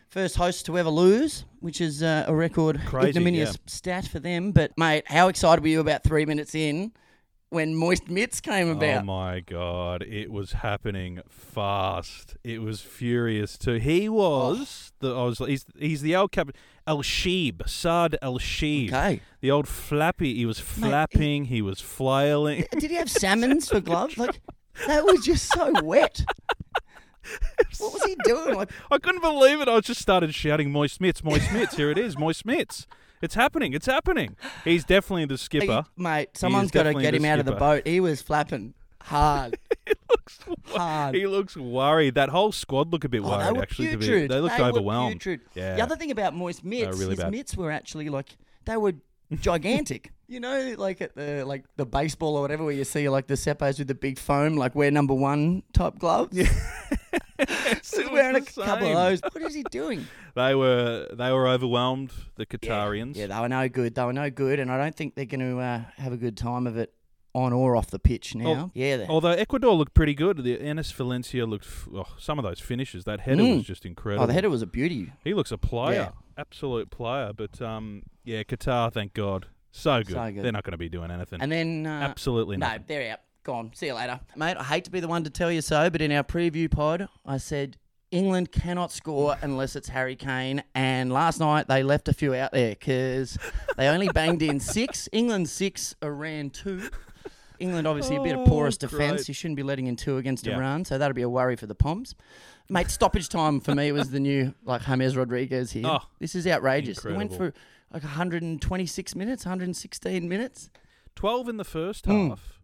First 0.08 0.36
host 0.36 0.66
to 0.66 0.78
ever 0.78 0.88
lose, 0.88 1.44
which 1.60 1.80
is 1.80 2.02
uh, 2.02 2.24
a 2.26 2.34
record 2.34 2.80
Crazy, 2.86 3.08
ignominious 3.10 3.50
yeah. 3.52 3.56
stat 3.66 4.08
for 4.08 4.18
them. 4.18 4.52
But 4.52 4.72
mate, 4.78 5.04
how 5.06 5.28
excited 5.28 5.60
were 5.62 5.68
you 5.68 5.80
about 5.80 6.04
three 6.04 6.24
minutes 6.24 6.54
in 6.54 6.92
when 7.50 7.74
Moist 7.74 8.08
Mitts 8.08 8.40
came 8.40 8.68
oh, 8.68 8.72
about. 8.72 9.02
Oh 9.02 9.04
my 9.04 9.40
god, 9.40 10.02
it 10.02 10.30
was 10.30 10.52
happening 10.52 11.20
fast. 11.28 12.36
It 12.42 12.60
was 12.60 12.80
furious 12.80 13.56
too. 13.56 13.74
He 13.74 14.08
was 14.08 14.92
oh. 15.02 15.06
the 15.06 15.16
I 15.16 15.22
was 15.24 15.38
he's 15.38 15.64
he's 15.78 16.02
the 16.02 16.16
old 16.16 16.32
captain 16.32 16.54
Al-Sheeb, 16.86 17.68
Saad 17.68 18.16
Al-Sheeb. 18.22 18.88
Okay. 18.88 19.20
The 19.40 19.50
old 19.50 19.68
flappy. 19.68 20.34
He 20.34 20.46
was 20.46 20.58
Mate, 20.58 20.66
he- 20.66 20.80
flapping, 20.82 21.44
he 21.46 21.62
was 21.62 21.80
flailing. 21.80 22.64
Did 22.78 22.90
he 22.90 22.96
have 22.96 23.10
salmons 23.10 23.68
for 23.68 23.80
gloves? 23.80 24.16
Like 24.18 24.40
that 24.86 25.04
was 25.04 25.24
just 25.24 25.52
so 25.52 25.72
wet. 25.82 26.24
what 27.78 27.92
was 27.92 28.04
he 28.04 28.16
doing? 28.24 28.54
Like 28.54 28.70
I 28.90 28.98
couldn't 28.98 29.22
believe 29.22 29.60
it. 29.60 29.68
I 29.68 29.80
just 29.80 30.00
started 30.00 30.34
shouting 30.34 30.70
Moist 30.70 31.00
Mitts, 31.00 31.24
Moist 31.24 31.52
Mitts. 31.52 31.76
Here 31.76 31.90
it 31.90 31.98
is, 31.98 32.18
Moist 32.18 32.44
Mitts. 32.44 32.86
It's 33.22 33.34
happening. 33.34 33.72
It's 33.72 33.86
happening. 33.86 34.36
He's 34.64 34.84
definitely 34.84 35.24
the 35.26 35.38
skipper. 35.38 35.84
He- 35.96 36.02
mate, 36.02 36.30
someone's 36.36 36.70
got 36.70 36.84
to 36.84 36.94
get 36.94 37.14
him 37.14 37.24
out 37.24 37.38
of 37.38 37.44
the 37.46 37.52
skipper. 37.52 37.58
boat. 37.58 37.86
He 37.86 38.00
was 38.00 38.20
flapping 38.22 38.74
hard. 39.02 39.58
hard. 40.74 41.14
He 41.14 41.26
looks 41.26 41.56
worried. 41.56 42.14
That 42.14 42.28
whole 42.30 42.52
squad 42.52 42.92
look 42.92 43.04
a 43.04 43.08
bit 43.08 43.22
Oh, 43.22 43.28
worried. 43.30 43.46
they 43.46 43.52
were 43.52 43.62
actually, 43.62 43.90
to 43.92 43.96
be- 43.98 44.26
they 44.26 44.40
looked 44.40 44.58
were 44.58 44.64
overwhelmed. 44.66 45.24
Yeah. 45.54 45.76
The 45.76 45.82
other 45.82 45.96
thing 45.96 46.10
about 46.10 46.34
Moist 46.34 46.64
mitts, 46.64 46.98
really 46.98 47.10
his 47.10 47.20
bad. 47.20 47.30
mitts 47.32 47.56
were 47.56 47.70
actually 47.70 48.08
like 48.08 48.36
they 48.64 48.76
were 48.76 48.94
gigantic. 49.40 50.12
You 50.28 50.40
know, 50.40 50.74
like 50.76 51.00
at 51.00 51.14
the 51.14 51.44
like 51.44 51.64
the 51.76 51.86
baseball 51.86 52.36
or 52.36 52.42
whatever, 52.42 52.64
where 52.64 52.74
you 52.74 52.84
see 52.84 53.08
like 53.08 53.26
the 53.28 53.34
seppos 53.34 53.78
with 53.78 53.88
the 53.88 53.94
big 53.94 54.18
foam, 54.18 54.56
like 54.56 54.74
wear 54.74 54.90
number 54.90 55.14
one 55.14 55.62
type 55.72 55.98
gloves. 55.98 56.36
Yeah, 56.36 56.48
He's 57.82 58.10
wearing 58.10 58.36
a 58.36 58.40
the 58.40 58.62
couple 58.64 58.88
of 58.88 58.94
those. 58.94 59.20
What 59.32 59.42
is 59.44 59.54
he 59.54 59.62
doing? 59.64 60.06
They 60.34 60.54
were 60.54 61.06
they 61.12 61.30
were 61.30 61.46
overwhelmed. 61.48 62.12
The 62.36 62.46
Qatarians. 62.46 63.16
Yeah, 63.16 63.26
they 63.28 63.38
were 63.38 63.48
no 63.48 63.68
good. 63.68 63.94
They 63.94 64.02
were 64.04 64.12
no 64.12 64.30
good, 64.30 64.58
and 64.58 64.70
I 64.72 64.78
don't 64.78 64.94
think 64.96 65.14
they're 65.14 65.26
going 65.26 65.40
to 65.40 65.58
uh, 65.58 65.80
have 65.96 66.12
a 66.12 66.16
good 66.16 66.36
time 66.36 66.66
of 66.66 66.76
it 66.76 66.92
on 67.34 67.52
or 67.52 67.76
off 67.76 67.90
the 67.90 67.98
pitch 67.98 68.34
now. 68.34 68.70
Yeah, 68.74 69.04
Although 69.08 69.28
Ecuador 69.30 69.74
looked 69.74 69.92
pretty 69.94 70.14
good. 70.14 70.42
The 70.42 70.56
Enner 70.56 70.90
Valencia 70.94 71.44
looked. 71.46 71.68
Oh, 71.94 72.06
some 72.18 72.38
of 72.38 72.44
those 72.44 72.60
finishes. 72.60 73.04
That 73.04 73.20
header 73.20 73.42
Mm. 73.42 73.56
was 73.58 73.66
just 73.66 73.84
incredible. 73.84 74.24
oh, 74.24 74.26
the 74.26 74.32
header 74.32 74.48
was 74.50 74.62
a 74.62 74.66
beauty. 74.66 75.12
He 75.22 75.34
looks 75.34 75.52
a 75.52 75.58
player, 75.58 75.94
Yeah. 75.94 76.10
absolute 76.38 76.90
player. 76.90 77.32
But 77.34 77.60
um, 77.60 78.02
yeah, 78.24 78.42
Qatar, 78.42 78.90
thank 78.92 79.12
God, 79.12 79.46
so 79.78 80.02
good. 80.02 80.14
So 80.14 80.30
good. 80.32 80.44
They're 80.44 80.52
not 80.52 80.64
going 80.64 80.72
to 80.72 80.78
be 80.78 80.88
doing 80.88 81.10
anything. 81.10 81.40
And 81.40 81.50
then 81.52 81.86
uh, 81.86 82.00
Absolutely 82.02 82.56
no, 82.56 82.66
nothing. 82.66 82.84
they're 82.86 83.12
out. 83.12 83.20
Gone. 83.44 83.70
See 83.74 83.86
you 83.86 83.94
later, 83.94 84.18
mate. 84.34 84.56
I 84.56 84.64
hate 84.64 84.84
to 84.86 84.90
be 84.90 84.98
the 84.98 85.06
one 85.06 85.22
to 85.22 85.30
tell 85.30 85.52
you 85.52 85.60
so, 85.60 85.88
but 85.88 86.02
in 86.02 86.10
our 86.10 86.24
preview 86.24 86.68
pod, 86.68 87.08
I 87.24 87.36
said 87.38 87.76
England 88.10 88.50
cannot 88.50 88.90
score 88.90 89.36
unless 89.40 89.76
it's 89.76 89.88
Harry 89.88 90.16
Kane. 90.16 90.64
And 90.74 91.12
last 91.12 91.38
night 91.38 91.68
they 91.68 91.84
left 91.84 92.08
a 92.08 92.12
few 92.12 92.34
out 92.34 92.50
there 92.50 92.70
because 92.70 93.38
they 93.76 93.86
only 93.86 94.08
banged 94.08 94.42
in 94.42 94.58
six. 94.58 95.08
England 95.12 95.48
six, 95.48 95.94
Iran 96.02 96.50
two. 96.50 96.88
England 97.60 97.86
obviously 97.86 98.16
a 98.16 98.20
bit 98.20 98.36
of 98.36 98.46
porous 98.46 98.76
Oh, 98.82 98.88
defence. 98.88 99.28
You 99.28 99.34
shouldn't 99.34 99.56
be 99.56 99.62
letting 99.62 99.86
in 99.86 99.94
two 99.94 100.16
against 100.18 100.44
Yeah. 100.46 100.56
Iran, 100.56 100.84
so 100.84 100.98
that'll 100.98 101.14
be 101.14 101.22
a 101.22 101.28
worry 101.28 101.54
for 101.54 101.66
the 101.66 101.74
Poms. 101.76 102.16
Mate, 102.68 102.90
stoppage 102.90 103.28
time 103.28 103.60
for 103.60 103.74
me 103.76 103.92
was 103.92 104.10
the 104.10 104.18
new 104.18 104.54
like 104.64 104.82
James 104.84 105.16
Rodriguez 105.16 105.70
here. 105.70 105.86
Oh, 105.86 106.00
this 106.18 106.34
is 106.34 106.48
outrageous. 106.48 106.98
It 106.98 107.04
went 107.16 107.30
incredible. 107.30 107.52
for 107.52 107.54
like 107.92 108.02
126 108.02 109.14
minutes, 109.14 109.44
116 109.44 110.28
minutes. 110.28 110.70
Twelve 111.14 111.48
in 111.48 111.56
the 111.56 111.64
first 111.64 112.04
Mm. 112.04 112.28
half, 112.30 112.60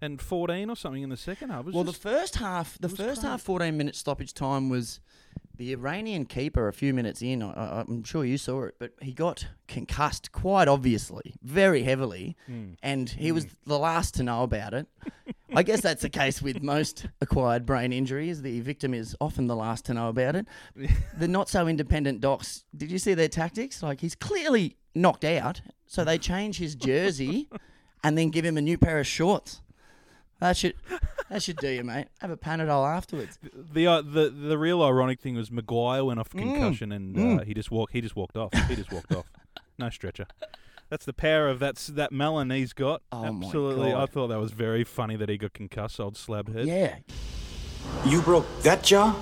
and 0.00 0.20
fourteen 0.20 0.68
or 0.70 0.74
something 0.76 1.02
in 1.02 1.08
the 1.10 1.16
second 1.16 1.50
half. 1.50 1.64
Was 1.66 1.74
Well, 1.74 1.84
just- 1.84 2.02
the 2.02 2.08
first 2.08 2.36
half, 2.36 2.78
the 2.80 2.88
first 2.88 3.20
great. 3.20 3.30
half, 3.30 3.42
fourteen 3.42 3.76
minute 3.76 3.94
stoppage 3.94 4.34
time 4.34 4.68
was 4.68 4.98
the 5.62 5.72
Iranian 5.72 6.24
keeper. 6.26 6.66
A 6.66 6.72
few 6.72 6.92
minutes 6.92 7.22
in, 7.22 7.40
I, 7.40 7.84
I'm 7.88 8.02
sure 8.02 8.24
you 8.24 8.36
saw 8.36 8.64
it, 8.64 8.74
but 8.80 8.92
he 9.00 9.12
got 9.12 9.46
concussed 9.68 10.32
quite 10.32 10.66
obviously, 10.66 11.34
very 11.42 11.84
heavily, 11.84 12.36
Mm. 12.50 12.74
and 12.82 13.08
he 13.08 13.30
was 13.30 13.46
the 13.64 13.78
last 13.78 14.14
to 14.14 14.24
know 14.24 14.42
about 14.42 14.74
it. 14.74 14.88
I 15.54 15.62
guess 15.62 15.80
that's 15.80 16.02
the 16.02 16.08
case 16.10 16.42
with 16.42 16.62
most 16.62 17.06
acquired 17.20 17.64
brain 17.64 17.92
injuries. 17.92 18.42
The 18.42 18.60
victim 18.60 18.92
is 18.92 19.14
often 19.20 19.46
the 19.46 19.54
last 19.54 19.84
to 19.86 19.94
know 19.94 20.08
about 20.08 20.34
it. 20.34 20.46
the 21.18 21.28
not 21.28 21.48
so 21.48 21.68
independent 21.68 22.20
docs. 22.20 22.64
Did 22.76 22.90
you 22.90 22.98
see 22.98 23.14
their 23.14 23.28
tactics? 23.28 23.82
Like 23.84 24.00
he's 24.00 24.16
clearly 24.16 24.76
knocked 24.96 25.24
out, 25.24 25.60
so 25.86 26.02
they 26.04 26.18
change 26.18 26.58
his 26.58 26.74
jersey 26.74 27.48
and 28.02 28.18
then 28.18 28.30
give 28.30 28.44
him 28.44 28.56
a 28.56 28.62
new 28.62 28.76
pair 28.78 28.98
of 28.98 29.06
shorts. 29.06 29.61
That 30.42 30.56
should 30.56 30.74
that 31.30 31.40
should 31.40 31.58
do 31.58 31.68
you, 31.68 31.84
mate. 31.84 32.08
Have 32.20 32.32
a 32.32 32.36
Panadol 32.36 32.84
afterwards. 32.84 33.38
the 33.42 33.86
uh, 33.86 34.02
the 34.02 34.28
the 34.28 34.58
real 34.58 34.82
ironic 34.82 35.20
thing 35.20 35.36
was 35.36 35.52
Maguire 35.52 36.04
went 36.04 36.18
off 36.18 36.30
concussion 36.30 36.90
and 36.90 37.14
Mm. 37.14 37.40
Uh, 37.40 37.44
he 37.44 37.54
just 37.54 37.70
walked 37.70 37.92
he 37.92 38.00
just 38.00 38.16
walked 38.16 38.36
off. 38.36 38.52
He 38.68 38.74
just 38.74 38.90
walked 38.92 39.12
off. 39.14 39.26
No 39.78 39.88
stretcher. 39.88 40.26
That's 40.90 41.04
the 41.06 41.12
power 41.14 41.48
of 41.48 41.58
that's 41.58 41.86
that 41.86 42.12
melon 42.12 42.50
he's 42.50 42.72
got. 42.72 43.02
Oh 43.10 43.32
my 43.32 43.46
Absolutely. 43.46 43.94
I 43.94 44.06
thought 44.06 44.28
that 44.28 44.38
was 44.38 44.52
very 44.52 44.84
funny 44.84 45.16
that 45.16 45.28
he 45.28 45.38
got 45.38 45.54
concussed, 45.54 45.98
old 45.98 46.16
slab 46.16 46.52
head. 46.52 46.66
Yeah. 46.66 46.96
You 48.04 48.20
broke 48.20 48.46
that 48.62 48.82
jaw? 48.82 49.16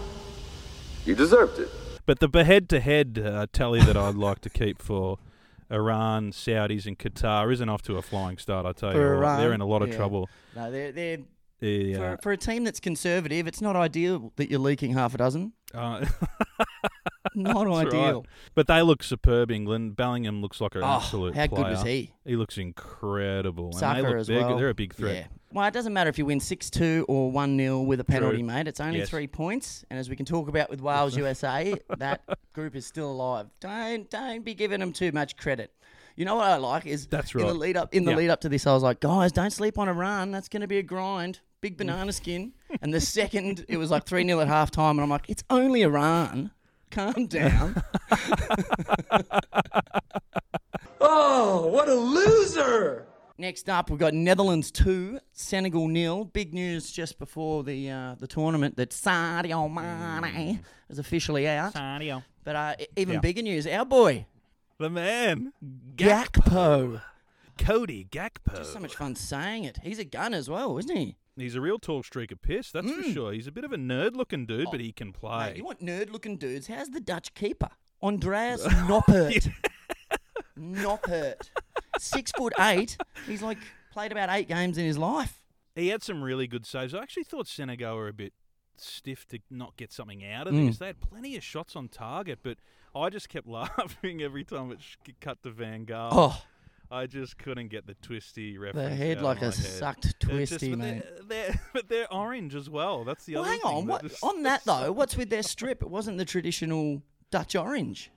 You 1.04 1.14
deserved 1.14 1.58
it. 1.60 1.68
But 2.04 2.18
the 2.20 2.44
head 2.44 2.68
to 2.70 2.80
head 2.80 3.14
tally 3.52 3.80
that 3.80 3.96
I'd 3.96 4.16
like 4.16 4.40
to 4.40 4.50
keep 4.50 4.82
for 4.82 5.18
Iran, 5.70 6.32
Saudis, 6.32 6.86
and 6.86 6.98
Qatar 6.98 7.52
isn't 7.52 7.68
off 7.68 7.82
to 7.82 7.96
a 7.96 8.02
flying 8.02 8.38
start. 8.38 8.66
I 8.66 8.72
tell 8.72 8.92
you, 8.92 8.98
For 8.98 9.20
what. 9.20 9.36
they're 9.36 9.52
in 9.52 9.60
a 9.60 9.66
lot 9.66 9.82
of 9.82 9.88
yeah. 9.90 9.96
trouble. 9.96 10.28
No, 10.56 10.70
they're 10.70 10.92
they're 10.92 11.18
Yeah, 11.60 12.16
for, 12.16 12.22
for 12.22 12.32
a 12.32 12.36
team 12.36 12.64
that's 12.64 12.80
conservative. 12.80 13.46
It's 13.46 13.60
not 13.60 13.76
ideal 13.76 14.32
that 14.36 14.50
you're 14.50 14.58
leaking 14.60 14.94
half 14.94 15.14
a 15.14 15.18
dozen. 15.18 15.52
Uh, 15.72 16.04
Not 17.34 17.54
That's 17.66 17.68
right. 17.68 17.86
ideal. 17.86 18.26
But 18.54 18.66
they 18.66 18.82
look 18.82 19.02
superb, 19.02 19.50
England. 19.50 19.96
Bellingham 19.96 20.40
looks 20.42 20.60
like 20.60 20.74
an 20.74 20.82
Oh, 20.82 20.96
absolute 20.96 21.34
how 21.34 21.46
good 21.46 21.56
player. 21.56 21.70
was 21.70 21.82
he? 21.82 22.12
He 22.24 22.36
looks 22.36 22.58
incredible. 22.58 23.72
Saka 23.72 24.02
they 24.02 24.08
look 24.08 24.16
as 24.18 24.26
big. 24.28 24.36
well. 24.42 24.56
They're 24.56 24.68
a 24.70 24.74
big 24.74 24.94
threat. 24.94 25.14
Yeah. 25.16 25.26
Well, 25.52 25.66
it 25.66 25.74
doesn't 25.74 25.92
matter 25.92 26.08
if 26.10 26.18
you 26.18 26.26
win 26.26 26.38
6 26.40 26.70
2 26.70 27.06
or 27.08 27.30
1 27.32 27.56
0 27.58 27.80
with 27.82 27.98
a 28.00 28.04
penalty, 28.04 28.38
True. 28.38 28.46
mate. 28.46 28.68
It's 28.68 28.80
only 28.80 28.98
Yes. 29.00 29.10
three 29.10 29.26
points. 29.26 29.84
And 29.90 29.98
as 29.98 30.08
we 30.08 30.16
can 30.16 30.26
talk 30.26 30.48
about 30.48 30.70
with 30.70 30.80
Wales 30.80 31.16
USA, 31.16 31.74
that 31.98 32.22
group 32.52 32.76
is 32.76 32.86
still 32.86 33.10
alive. 33.10 33.46
Don't 33.60 34.08
don't 34.10 34.44
be 34.44 34.54
giving 34.54 34.80
them 34.80 34.92
too 34.92 35.10
much 35.12 35.36
credit. 35.36 35.72
You 36.16 36.24
know 36.24 36.36
what 36.36 36.44
I 36.50 36.56
like 36.56 36.86
is 36.86 37.06
That's 37.06 37.34
right. 37.34 37.42
in 37.42 37.48
the 37.48 37.54
lead 37.54 37.76
up 37.76 37.94
in 37.94 38.04
the 38.04 38.10
Yeah. 38.12 38.16
lead 38.18 38.30
up 38.30 38.40
to 38.42 38.48
this, 38.48 38.66
I 38.66 38.74
was 38.74 38.82
like, 38.82 39.00
guys, 39.00 39.32
don't 39.32 39.50
sleep 39.52 39.78
on 39.78 39.88
Iran. 39.88 40.30
That's 40.30 40.48
going 40.48 40.60
to 40.62 40.66
be 40.68 40.78
a 40.78 40.82
grind. 40.82 41.40
Big 41.60 41.76
banana 41.76 42.12
skin. 42.12 42.52
And 42.82 42.94
the 42.94 43.00
second 43.00 43.64
it 43.68 43.76
was 43.76 43.90
like 43.90 44.04
3 44.04 44.24
0 44.24 44.38
at 44.40 44.46
half 44.48 44.70
time, 44.70 44.90
and 44.98 45.00
I'm 45.02 45.10
like, 45.10 45.28
it's 45.28 45.42
only 45.50 45.82
Iran. 45.82 46.52
Calm 46.90 47.26
down. 47.26 47.82
Oh, 51.02 51.66
what 51.68 51.88
a 51.88 51.94
loser! 51.94 53.06
Next 53.38 53.70
up, 53.70 53.88
we've 53.88 53.98
got 53.98 54.12
Netherlands 54.12 54.70
two, 54.70 55.18
Senegal 55.32 55.88
nil. 55.88 56.24
Big 56.26 56.52
news 56.52 56.92
just 56.92 57.18
before 57.18 57.64
the 57.64 57.90
uh, 57.90 58.14
the 58.18 58.26
tournament 58.26 58.76
that 58.76 58.90
Sadio 58.90 59.72
Mane 59.72 60.60
is 60.90 60.98
officially 60.98 61.48
out. 61.48 61.72
Sadio. 61.72 62.22
But 62.44 62.56
uh, 62.56 62.74
even 62.96 63.14
Yeah. 63.14 63.20
bigger 63.20 63.42
news, 63.42 63.66
our 63.66 63.86
boy 63.86 64.26
The 64.78 64.90
man. 64.90 65.52
Gakpo. 65.96 67.00
Cody 67.58 68.06
Gakpo. 68.10 68.56
Just 68.56 68.72
so 68.74 68.78
much 68.78 68.94
fun 68.94 69.16
saying 69.16 69.64
it. 69.64 69.78
He's 69.82 69.98
a 69.98 70.04
gun 70.04 70.34
as 70.34 70.50
well, 70.50 70.76
isn't 70.78 70.94
he? 70.96 71.16
He's 71.40 71.54
a 71.54 71.60
real 71.60 71.78
tall 71.78 72.02
streak 72.02 72.30
of 72.32 72.40
piss, 72.42 72.70
that's 72.70 72.90
for 72.90 73.02
sure. 73.02 73.32
He's 73.32 73.46
a 73.46 73.52
bit 73.52 73.64
of 73.64 73.72
a 73.72 73.76
nerd 73.76 74.14
looking 74.14 74.46
dude, 74.46 74.68
but 74.70 74.80
he 74.80 74.92
can 74.92 75.12
play. 75.12 75.30
Mm. 75.30 75.34
Oh. 75.34 75.46
Mate, 75.46 75.56
you 75.56 75.64
want 75.64 75.80
nerd-looking 75.84 76.36
dudes? 76.36 76.66
How's 76.66 76.90
the 76.90 77.00
Dutch 77.00 77.34
keeper, 77.34 77.70
Andries 78.02 78.62
Noppert? 78.86 79.50
Noppert, 80.58 81.50
six 81.98 82.32
foot 82.32 82.52
eight. 82.58 82.96
He's 83.26 83.42
like 83.42 83.58
played 83.92 84.12
about 84.12 84.28
eight 84.30 84.48
games 84.48 84.78
in 84.78 84.84
his 84.84 84.98
life. 84.98 85.44
He 85.74 85.88
had 85.88 86.02
some 86.02 86.22
really 86.22 86.46
good 86.46 86.66
saves. 86.66 86.94
I 86.94 87.02
actually 87.02 87.24
thought 87.24 87.46
Senegal 87.46 87.96
were 87.96 88.08
a 88.08 88.12
bit 88.12 88.32
stiff 88.76 89.26
to 89.28 89.38
not 89.50 89.76
get 89.76 89.92
something 89.92 90.24
out 90.24 90.46
of 90.46 90.54
Mm. 90.54 90.66
this. 90.68 90.78
They 90.78 90.86
had 90.88 91.00
plenty 91.00 91.36
of 91.36 91.44
shots 91.44 91.76
on 91.76 91.88
target, 91.88 92.40
but 92.42 92.58
I 92.94 93.08
just 93.08 93.28
kept 93.28 93.46
laughing 93.48 94.20
every 94.22 94.44
time 94.44 94.72
it 94.72 94.80
sh- 94.82 94.96
cut 95.20 95.42
to 95.44 95.50
Van 95.50 95.86
Gaal. 95.86 96.08
Oh. 96.12 96.42
I 96.90 97.06
just 97.06 97.38
couldn't 97.38 97.68
get 97.68 97.86
the 97.86 97.94
twisty 97.94 98.58
reference. 98.58 98.98
head 98.98 99.22
like 99.22 99.38
a 99.38 99.46
head. 99.46 99.54
sucked 99.54 100.02
just- 100.02 100.20
twisty, 100.20 100.70
but 100.70 100.78
mate. 100.80 101.02
They're, 101.28 101.46
they're, 101.48 101.60
but 101.72 101.88
they're 101.88 102.12
orange 102.12 102.54
as 102.54 102.68
well. 102.68 103.04
That's 103.04 103.24
the 103.26 103.34
Well, 103.34 103.42
other 103.44 103.50
hang 103.52 103.60
thing. 103.60 103.70
on. 103.70 103.86
that 103.86 103.92
What, 103.92 104.02
this- 104.02 104.22
on 104.22 104.42
that 104.42 104.64
though, 104.66 104.92
what's 104.92 105.16
with 105.16 105.30
their 105.30 105.42
strip? 105.44 105.82
It 105.82 105.88
wasn't 105.90 106.18
the 106.18 106.24
traditional 106.24 107.02
Dutch 107.30 107.54
orange. 107.54 108.10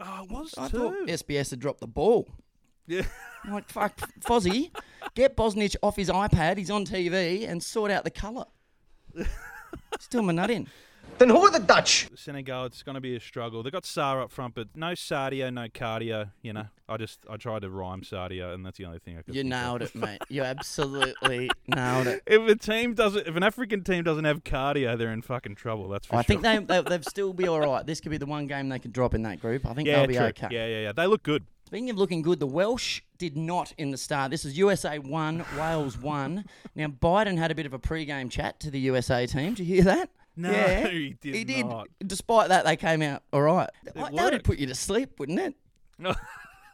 Oh, 0.00 0.24
it 0.24 0.30
was 0.30 0.54
I 0.56 0.68
too. 0.68 0.78
thought 0.78 0.94
SBS 1.08 1.50
had 1.50 1.60
dropped 1.60 1.80
the 1.80 1.86
ball. 1.86 2.26
Yeah. 2.86 3.02
I'm 3.44 3.52
like, 3.54 3.68
fuck, 3.68 3.98
Fozzie, 4.20 4.70
get 5.14 5.36
Bosnich 5.36 5.76
off 5.82 5.96
his 5.96 6.08
iPad. 6.08 6.56
He's 6.56 6.70
on 6.70 6.86
TV 6.86 7.46
and 7.46 7.62
sort 7.62 7.90
out 7.90 8.04
the 8.04 8.10
colour. 8.10 8.46
Still 9.98 10.22
my 10.22 10.32
nut 10.32 10.50
in. 10.50 10.66
Then 11.18 11.28
who 11.28 11.38
are 11.38 11.50
the 11.50 11.58
Dutch? 11.58 12.08
Senegal, 12.14 12.64
it's 12.64 12.82
going 12.82 12.94
to 12.94 13.00
be 13.00 13.14
a 13.16 13.20
struggle. 13.20 13.62
They 13.62 13.70
got 13.70 13.84
Sarr 13.84 14.22
up 14.22 14.30
front, 14.32 14.54
but 14.54 14.68
no 14.74 14.92
Sadio, 14.92 15.52
no 15.52 15.68
cardio. 15.68 16.30
You 16.42 16.52
know, 16.54 16.66
I 16.88 16.96
just 16.96 17.20
I 17.28 17.36
tried 17.36 17.62
to 17.62 17.70
rhyme 17.70 18.02
Sadio, 18.02 18.54
and 18.54 18.64
that's 18.64 18.78
the 18.78 18.86
only 18.86 18.98
thing 18.98 19.18
I 19.18 19.22
could. 19.22 19.34
You 19.34 19.42
think 19.42 19.52
of. 19.52 19.60
nailed 19.60 19.82
it, 19.82 19.94
mate. 19.94 20.22
You 20.28 20.42
absolutely 20.44 21.50
nailed 21.68 22.06
it. 22.06 22.22
If 22.26 22.48
a 22.48 22.56
team 22.56 22.94
doesn't, 22.94 23.26
if 23.26 23.36
an 23.36 23.42
African 23.42 23.84
team 23.84 24.02
doesn't 24.02 24.24
have 24.24 24.44
cardio, 24.44 24.96
they're 24.96 25.12
in 25.12 25.22
fucking 25.22 25.56
trouble. 25.56 25.88
That's 25.88 26.06
for 26.06 26.12
sure. 26.12 26.18
I 26.18 26.22
sure. 26.22 26.40
think 26.40 26.68
they, 26.68 26.80
they 26.80 26.88
they'll 26.88 27.02
still 27.02 27.32
be 27.32 27.46
all 27.46 27.60
right. 27.60 27.84
This 27.84 28.00
could 28.00 28.10
be 28.10 28.18
the 28.18 28.26
one 28.26 28.46
game 28.46 28.68
they 28.68 28.78
could 28.78 28.92
drop 28.92 29.14
in 29.14 29.22
that 29.22 29.40
group. 29.40 29.66
I 29.66 29.74
think 29.74 29.88
yeah, 29.88 29.98
they'll 29.98 30.06
be 30.06 30.14
true. 30.14 30.24
okay. 30.26 30.48
Yeah, 30.50 30.66
yeah, 30.66 30.80
yeah. 30.80 30.92
They 30.92 31.06
look 31.06 31.22
good. 31.22 31.44
Speaking 31.70 31.90
of 31.90 31.98
looking 31.98 32.22
good, 32.22 32.40
the 32.40 32.48
Welsh 32.48 33.00
did 33.16 33.36
not 33.36 33.72
in 33.78 33.92
the 33.92 33.96
start. 33.96 34.32
This 34.32 34.44
is 34.44 34.58
USA 34.58 34.98
one, 34.98 35.44
Wales 35.56 35.96
one. 35.96 36.46
Now 36.74 36.88
Biden 36.88 37.38
had 37.38 37.52
a 37.52 37.54
bit 37.54 37.64
of 37.64 37.72
a 37.72 37.78
pre-game 37.78 38.28
chat 38.28 38.58
to 38.60 38.72
the 38.72 38.80
USA 38.80 39.24
team. 39.26 39.54
Did 39.54 39.66
you 39.66 39.76
hear 39.76 39.84
that? 39.84 40.10
No, 40.36 40.50
yeah, 40.50 40.88
he 40.88 41.16
did 41.20 41.34
He 41.34 41.44
did. 41.44 41.66
not. 41.66 41.88
Despite 42.06 42.48
that, 42.48 42.64
they 42.64 42.76
came 42.76 43.02
out 43.02 43.22
all 43.32 43.42
right. 43.42 43.68
That 43.94 44.12
would 44.12 44.44
put 44.44 44.58
you 44.58 44.66
to 44.66 44.74
sleep, 44.74 45.18
wouldn't 45.18 45.38
it? 45.40 45.54
No. 45.98 46.14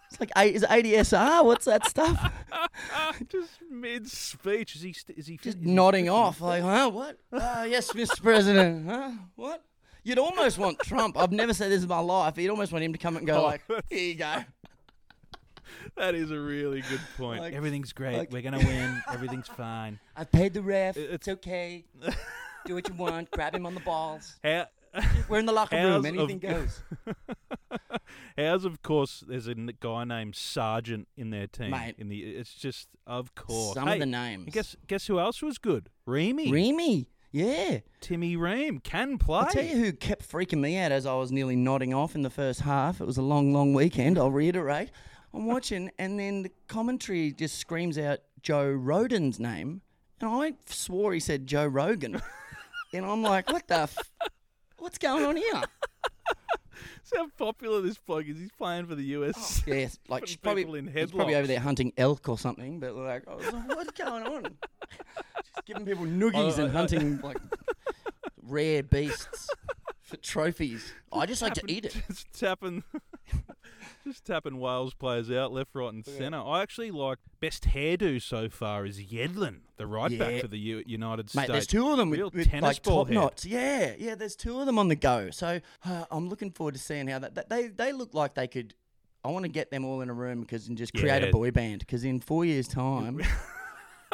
It's 0.09 0.21
like 0.21 0.31
is 0.55 0.63
it 0.63 0.69
ADSR? 0.71 1.45
What's 1.45 1.65
that 1.65 1.85
stuff? 1.85 2.33
just 3.29 3.51
mid 3.69 4.09
speech, 4.09 4.77
is 4.77 4.83
he? 4.83 4.93
St- 4.93 5.19
is 5.19 5.27
he? 5.27 5.37
Just 5.37 5.59
is 5.59 5.67
nodding 5.67 6.05
finished? 6.05 6.17
off, 6.17 6.41
like, 6.41 6.63
huh? 6.63 6.89
What? 6.91 7.19
Ah, 7.33 7.65
yes, 7.65 7.91
Mr. 7.93 8.23
President. 8.23 8.89
Huh? 8.89 9.11
What? 9.35 9.65
You'd 10.05 10.21
almost 10.21 10.59
want 10.59 10.79
Trump. 10.79 11.19
I've 11.19 11.33
never 11.33 11.53
said 11.53 11.73
this 11.73 11.83
in 11.83 11.89
my 11.89 11.99
life. 11.99 12.39
You'd 12.39 12.51
almost 12.51 12.71
want 12.71 12.85
him 12.85 12.93
to 12.93 12.99
come 13.01 13.17
and 13.17 13.27
go 13.27 13.41
Oh, 13.41 13.45
like, 13.47 13.63
here 13.91 13.99
you 13.99 14.15
go. 14.15 14.45
That 15.97 16.15
is 16.15 16.31
a 16.31 16.39
really 16.39 16.83
good 16.83 17.01
point. 17.17 17.41
Like- 17.41 17.55
Everything's 17.55 17.93
great. 17.93 18.17
like- 18.17 18.31
We're 18.33 18.43
gonna 18.43 18.59
win. 18.59 19.03
Everything's 19.13 19.49
fine. 19.49 19.99
I 20.17 20.23
paid 20.23 20.55
the 20.55 20.63
ref. 20.63 20.97
It- 20.97 21.11
It's 21.11 21.27
okay. 21.27 21.85
Do 22.67 22.75
what 22.75 22.89
you 22.89 22.95
want. 22.95 23.31
Grab 23.31 23.55
him 23.55 23.65
on 23.67 23.75
the 23.75 23.81
balls. 23.81 24.37
How? 24.43 24.67
We're 25.29 25.39
in 25.39 25.47
the 25.47 25.53
locker 25.53 25.77
room. 25.77 26.05
Anything 26.05 26.37
of- 26.37 26.41
goes. 26.41 26.83
Ours, 28.39 28.65
of 28.65 28.83
course, 28.83 29.25
there's 29.27 29.47
a 29.47 29.55
guy 29.55 30.05
named 30.05 30.35
Sargent 30.37 31.09
in 31.17 31.31
their 31.31 31.47
team. 31.47 31.71
Mate. 31.71 31.95
In 31.99 32.09
the, 32.09 32.19
it's 32.19 32.55
just, 32.55 32.89
of 33.07 33.35
course. 33.35 33.75
Some 33.75 33.89
of 33.89 33.99
the 33.99 34.07
names. 34.07 34.53
Guess, 34.53 34.77
guess 34.87 35.07
who 35.07 35.19
else 35.19 35.43
was 35.43 35.59
good? 35.59 35.91
Reamy. 36.07 36.51
Reamy. 36.51 37.09
Yeah. 37.33 37.81
Timmy 38.01 38.37
Ream 38.37 38.79
can 38.81 39.19
play. 39.19 39.39
I'll 39.41 39.51
tell 39.51 39.65
you 39.65 39.77
who 39.77 39.93
kept 39.93 40.29
freaking 40.29 40.61
me 40.61 40.79
out 40.79 40.93
as 40.93 41.07
I 41.07 41.15
was 41.15 41.31
nearly 41.33 41.57
nodding 41.57 41.93
off 41.93 42.15
in 42.15 42.23
the 42.23 42.31
first 42.31 42.61
half. 42.61 43.01
It 43.01 43.07
was 43.07 43.19
a 43.19 43.23
long, 43.23 43.53
long 43.53 43.75
weekend, 43.75 44.19
I'll 44.19 44.31
reiterate. 44.31 44.91
I'm 45.35 45.47
watching, 45.47 45.91
and 45.99 46.19
then 46.19 46.43
the 46.43 46.51
commentary 46.69 47.33
just 47.33 47.59
screams 47.59 47.99
out 47.99 48.21
Joe 48.43 48.71
Rodon's 48.71 49.39
name. 49.39 49.83
And 50.21 50.31
I 50.31 50.55
swore 50.67 51.13
he 51.13 51.21
said 51.21 51.47
Joe 51.47 51.67
Rogan. 51.67 52.23
and 52.93 53.05
I'm 53.05 53.23
like, 53.23 53.51
what 53.51 53.67
the 53.69 53.75
f- 53.83 54.13
What's 54.79 54.99
going 54.99 55.25
on 55.25 55.37
here? 55.37 55.63
See 57.03 57.17
how 57.17 57.29
popular 57.39 57.81
this 57.81 57.97
bloke 57.99 58.27
is. 58.27 58.39
He's 58.39 58.51
playing 58.53 58.87
for 58.87 58.95
the 58.95 59.05
US. 59.05 59.63
Oh, 59.67 59.73
yes, 59.73 59.99
like 60.09 60.27
she's 60.27 60.37
probably, 60.37 60.63
people 60.65 60.75
in 60.75 60.87
he's 60.89 61.11
probably 61.11 61.35
over 61.37 61.47
there 61.47 61.61
hunting 61.61 61.93
elk 61.97 62.29
or 62.29 62.37
something. 62.39 62.81
But 62.81 62.95
like, 62.95 63.27
I 63.29 63.35
was 63.35 63.53
like, 63.53 63.69
what's 63.69 63.91
going 63.93 64.23
on? 64.25 64.43
Just 64.43 65.65
giving 65.67 65.87
people 65.87 66.05
noogies 66.05 66.59
I- 66.59 66.63
and 66.63 66.71
I- 66.73 66.75
hunting 66.75 67.21
like 67.23 67.39
rare 68.43 68.83
beasts 68.83 69.49
for 70.03 70.17
trophies. 70.19 70.93
I 71.13 71.27
just 71.27 71.43
like 71.43 71.55
to 71.55 71.63
eat 71.69 71.85
it. 71.87 71.97
Just 72.09 72.33
tapping, 72.39 72.83
just 74.07 74.25
tapping 74.25 74.59
Wales 74.59 74.95
players 74.95 75.31
out 75.31 75.53
left, 75.53 75.75
right, 75.75 75.93
and 75.93 76.05
centre. 76.07 76.39
I 76.39 76.63
actually 76.63 76.91
like 76.91 77.19
best 77.41 77.65
hairdo 77.69 78.23
so 78.23 78.49
far 78.49 78.87
is 78.87 79.01
Yedlin, 79.01 79.61
the 79.77 79.87
right 79.87 80.11
Yeah. 80.11 80.19
back 80.19 80.41
for 80.41 80.49
the 80.49 80.59
U- 80.59 80.83
United 80.87 81.27
Mate, 81.35 81.45
States. 81.45 81.49
there's 81.53 81.67
two 81.67 81.91
of 81.91 81.97
them 81.99 82.11
Real 82.11 82.27
with, 82.27 82.35
with 82.35 82.49
tennis 82.51 82.63
like 82.63 82.83
ball 82.83 83.05
top 83.05 83.09
head. 83.09 83.15
knots. 83.15 83.45
Yeah, 83.45 83.95
yeah. 83.99 84.15
There's 84.15 84.37
two 84.37 84.61
of 84.61 84.67
them 84.67 84.79
on 84.79 84.89
the 84.89 84.97
go. 84.97 85.31
So 85.31 85.61
uh, 85.85 86.05
I'm 86.11 86.29
looking 86.29 86.51
forward 86.53 86.75
to 86.75 86.81
seeing 86.81 87.09
how 87.09 87.19
that, 87.19 87.35
that 87.35 87.49
they 87.49 87.69
they 87.69 87.93
look 87.93 88.15
like 88.15 88.35
they 88.35 88.47
could. 88.49 88.75
I 89.25 89.29
want 89.31 89.43
to 89.45 89.49
get 89.51 89.71
them 89.73 89.85
all 89.85 90.03
in 90.03 90.09
a 90.09 90.15
room 90.15 90.41
because 90.43 90.69
and 90.69 90.79
just 90.79 90.93
create 90.95 91.23
Yeah. 91.23 91.29
a 91.29 91.33
boy 91.33 91.51
band. 91.51 91.81
Because 91.81 92.05
in 92.05 92.21
four 92.21 92.45
years' 92.45 92.69
time, 92.69 93.21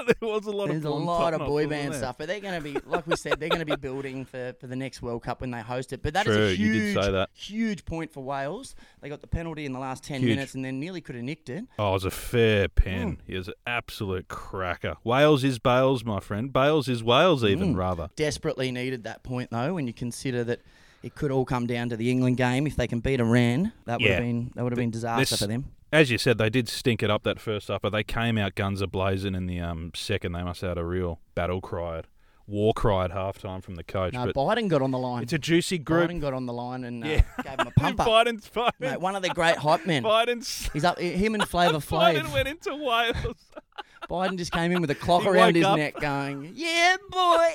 there 0.21 0.29
was 0.29 0.47
a 0.47 0.51
lot 0.51 0.69
there's 0.69 0.85
of 0.85 0.91
a 0.91 0.95
lot 0.95 1.35
of 1.35 1.41
boy 1.41 1.67
band 1.67 1.95
stuff. 1.95 2.17
But 2.19 2.29
they're 2.29 2.41
going 2.41 2.55
to 2.55 2.61
be, 2.61 2.79
like 2.87 3.07
we 3.07 3.17
said, 3.17 3.39
they're 3.41 3.49
going 3.49 3.61
to 3.61 3.67
be 3.67 3.77
building 3.77 4.25
for, 4.25 4.55
for 4.61 4.67
the 4.67 4.77
next 4.77 5.03
World 5.03 5.23
Cup 5.23 5.41
when 5.41 5.51
they 5.51 5.61
host 5.61 5.93
it. 5.93 6.03
But 6.03 6.15
that 6.15 6.27
is 6.27 6.35
True, 6.37 6.47
a 6.47 6.51
you 6.53 6.73
did 6.73 6.83
huge, 6.83 6.95
say 7.05 7.11
that. 7.13 7.31
huge 7.35 7.85
point 7.85 8.13
for 8.13 8.23
Wales. 8.23 8.75
They 9.01 9.09
got 9.09 9.21
the 9.21 9.27
penalty 9.27 9.65
in 9.67 9.73
the 9.73 9.79
last 9.79 10.05
ten 10.05 10.21
Huge. 10.21 10.31
minutes 10.31 10.55
and 10.55 10.65
then 10.65 10.79
nearly 10.81 11.01
could 11.01 11.15
have 11.15 11.25
nicked 11.25 11.49
it. 11.51 11.65
Oh, 11.79 11.91
it 11.91 11.93
was 11.93 12.05
a 12.05 12.11
fair 12.11 12.69
pen. 12.69 13.21
He 13.27 13.37
was 13.37 13.49
an 13.49 13.55
absolute 13.67 14.29
cracker. 14.29 14.97
Wales 15.05 15.45
is 15.45 15.59
Bales, 15.59 16.05
my 16.05 16.21
friend. 16.21 16.53
Bales 16.53 16.89
is 16.89 17.03
Wales, 17.03 17.45
even 17.45 17.75
Mm. 17.75 17.79
rather. 17.79 18.11
Desperately 18.17 18.71
needed 18.71 19.05
that 19.05 19.23
point 19.23 19.51
though, 19.51 19.75
when 19.75 19.87
you 19.87 19.93
consider 19.93 20.45
that 20.45 20.61
it 21.03 21.15
could 21.17 21.31
all 21.33 21.45
come 21.45 21.67
down 21.67 21.89
to 21.89 21.97
the 21.97 22.11
England 22.11 22.37
game. 22.37 22.67
If 22.67 22.77
they 22.77 22.87
can 22.87 23.01
beat 23.01 23.19
Iran, 23.21 23.73
that 23.87 23.99
would 24.01 24.07
Yeah. 24.07 24.15
have 24.15 24.23
been 24.23 24.53
that 24.55 24.63
would 24.63 24.73
have 24.73 24.79
been 24.79 24.91
disaster 24.93 25.21
This- 25.35 25.41
for 25.41 25.47
them. 25.49 25.65
As 25.93 26.11
you 26.11 26.17
said, 26.17 26.39
they 26.39 26.49
did 26.49 26.69
stink 26.69 27.03
it 27.03 27.11
up 27.11 27.23
that 27.25 27.39
first 27.39 27.69
half, 27.69 27.83
but 27.83 27.91
they 27.91 28.03
came 28.03 28.39
out 28.39 28.55
guns 28.55 28.81
a 28.81 28.87
blazing 28.87 29.35
in 29.35 29.47
the 29.47 29.61
um, 29.61 29.91
second. 29.95 30.33
They 30.33 30.43
must 30.43 30.63
have 30.63 30.71
had 30.71 30.79
a 30.79 30.85
real 30.85 31.21
battle 31.35 31.61
cry, 31.61 31.99
at- 31.99 32.07
war 32.47 32.73
cry 32.73 33.05
at 33.05 33.11
halftime 33.11 33.63
from 33.63 33.75
the 33.75 33.85
coach. 33.85 34.15
No, 34.15 34.25
but 34.25 34.35
Biden 34.35 34.69
got 34.69 34.81
on 34.81 34.91
the 34.91 34.99
line. 34.99 35.23
it's 35.23 35.35
a 35.35 35.39
juicy 35.39 35.77
group. 35.79 36.11
Biden 36.11 36.19
got 36.21 36.33
on 36.33 36.47
the 36.47 36.53
line 36.55 36.85
and 36.85 37.05
uh, 37.05 37.09
Yeah. 37.09 37.23
gave 37.43 37.61
him 37.61 37.67
a 37.67 37.71
pump 37.73 38.01
up. 38.01 38.07
Biden's 38.27 38.49
Biden. 38.49 38.71
Mate, 38.81 39.01
one 39.01 39.15
of 39.17 39.23
the 39.23 39.29
great 39.29 39.57
hype 39.57 39.85
men. 39.87 40.03
Biden's 40.03 40.71
He's 40.73 40.85
up. 40.85 40.99
Him 40.99 41.35
and 41.35 41.45
Flavor 41.49 41.77
Flav. 41.79 42.15
Biden 42.23 42.33
went 42.33 42.49
into 42.49 42.75
Wales. 42.75 43.37
Biden 44.11 44.39
just 44.39 44.53
came 44.53 44.73
in 44.73 44.81
with 44.81 44.91
a 44.91 44.95
clock 44.95 45.23
He 45.23 45.29
around 45.29 45.55
his 45.57 45.65
up. 45.65 45.77
neck, 45.77 46.01
going, 46.01 46.53
"Yeah, 46.55 46.97
boy." 47.11 47.49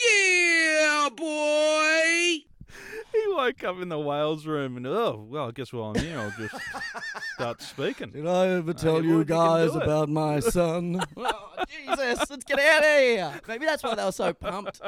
Yeah, 0.00 1.08
boy! 1.16 2.44
He 3.12 3.22
woke 3.28 3.62
up 3.64 3.80
in 3.80 3.88
the 3.88 3.98
Wales 3.98 4.46
room 4.46 4.76
and 4.76 4.86
oh 4.86 5.26
well, 5.28 5.48
I 5.48 5.50
guess 5.52 5.72
while 5.72 5.92
I'm 5.94 6.02
here, 6.02 6.18
I'll 6.18 6.32
just 6.38 6.54
start 7.34 7.62
speaking. 7.62 8.10
Did 8.10 8.26
I 8.26 8.48
ever 8.48 8.70
uh, 8.70 8.74
tell 8.74 9.02
you 9.02 9.10
you 9.10 9.16
would, 9.18 9.28
you 9.28 9.34
can 9.34 9.44
guys 9.46 9.74
it. 9.74 9.82
about 9.82 10.08
my 10.08 10.40
son? 10.40 11.00
oh, 11.16 11.54
Jesus, 11.68 12.30
let's 12.30 12.44
get 12.44 12.58
out 12.58 12.80
of 12.84 12.84
here. 13.00 13.40
Maybe 13.48 13.66
that's 13.66 13.82
why 13.82 13.94
they 13.94 14.04
were 14.04 14.12
so 14.12 14.32
pumped. 14.32 14.80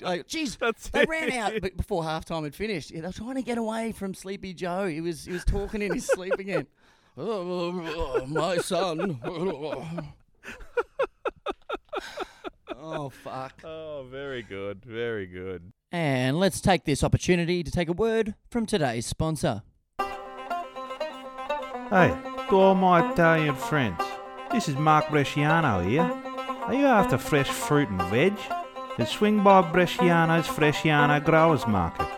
Like, 0.00 0.26
geez, 0.26 0.56
That's 0.60 0.88
they 0.90 1.02
it. 1.02 1.08
ran 1.08 1.32
out 1.32 1.52
b- 1.62 1.70
before 1.76 2.02
halftime 2.02 2.44
had 2.44 2.54
finished. 2.54 2.90
Yeah, 2.90 3.00
they 3.00 3.06
were 3.08 3.12
trying 3.12 3.36
to 3.36 3.42
get 3.42 3.56
away 3.58 3.92
from 3.92 4.12
Sleepy 4.14 4.52
Joe. 4.54 4.86
He 4.88 5.00
was 5.00 5.24
he 5.24 5.32
was 5.32 5.44
talking 5.44 5.80
in 5.82 5.92
his 5.94 6.06
sleep 6.06 6.34
again. 6.38 6.66
Oh, 7.18 7.24
oh, 7.24 8.20
oh, 8.22 8.26
my 8.26 8.58
son. 8.58 9.18
Oh, 9.24 9.50
oh, 9.74 10.02
oh, 12.86 13.08
fuck. 13.08 13.62
Oh, 13.64 14.06
very 14.10 14.42
good, 14.42 14.84
very 14.84 15.26
good. 15.26 15.72
And 15.90 16.38
let's 16.38 16.60
take 16.60 16.84
this 16.84 17.02
opportunity 17.02 17.62
to 17.62 17.70
take 17.70 17.88
a 17.88 17.92
word 17.92 18.34
from 18.50 18.66
today's 18.66 19.06
sponsor. 19.06 19.62
Hey, 21.88 22.16
to 22.48 22.56
all 22.56 22.74
my 22.74 23.12
Italian 23.12 23.54
friends, 23.54 24.00
this 24.52 24.68
is 24.68 24.76
Mark 24.76 25.06
Bresciano 25.06 25.86
here. 25.88 26.02
Are 26.02 26.74
you 26.74 26.86
after 26.86 27.16
fresh 27.16 27.48
fruit 27.48 27.88
and 27.88 28.02
veg? 28.02 28.34
Then 28.96 29.06
swing 29.06 29.42
by 29.42 29.62
Bresciano's 29.62 30.46
Fresciano 30.46 31.24
Growers 31.24 31.66
Market. 31.66 32.08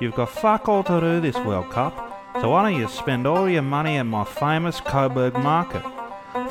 You've 0.00 0.14
got 0.14 0.30
fuck 0.30 0.68
all 0.68 0.82
to 0.84 1.00
do 1.00 1.20
this 1.20 1.36
World 1.36 1.70
Cup, 1.70 1.94
so 2.40 2.50
why 2.50 2.62
don't 2.70 2.80
you 2.80 2.88
spend 2.88 3.26
all 3.26 3.48
your 3.48 3.62
money 3.62 3.96
at 3.98 4.06
my 4.06 4.24
famous 4.24 4.80
Coburg 4.80 5.34
Market? 5.34 5.82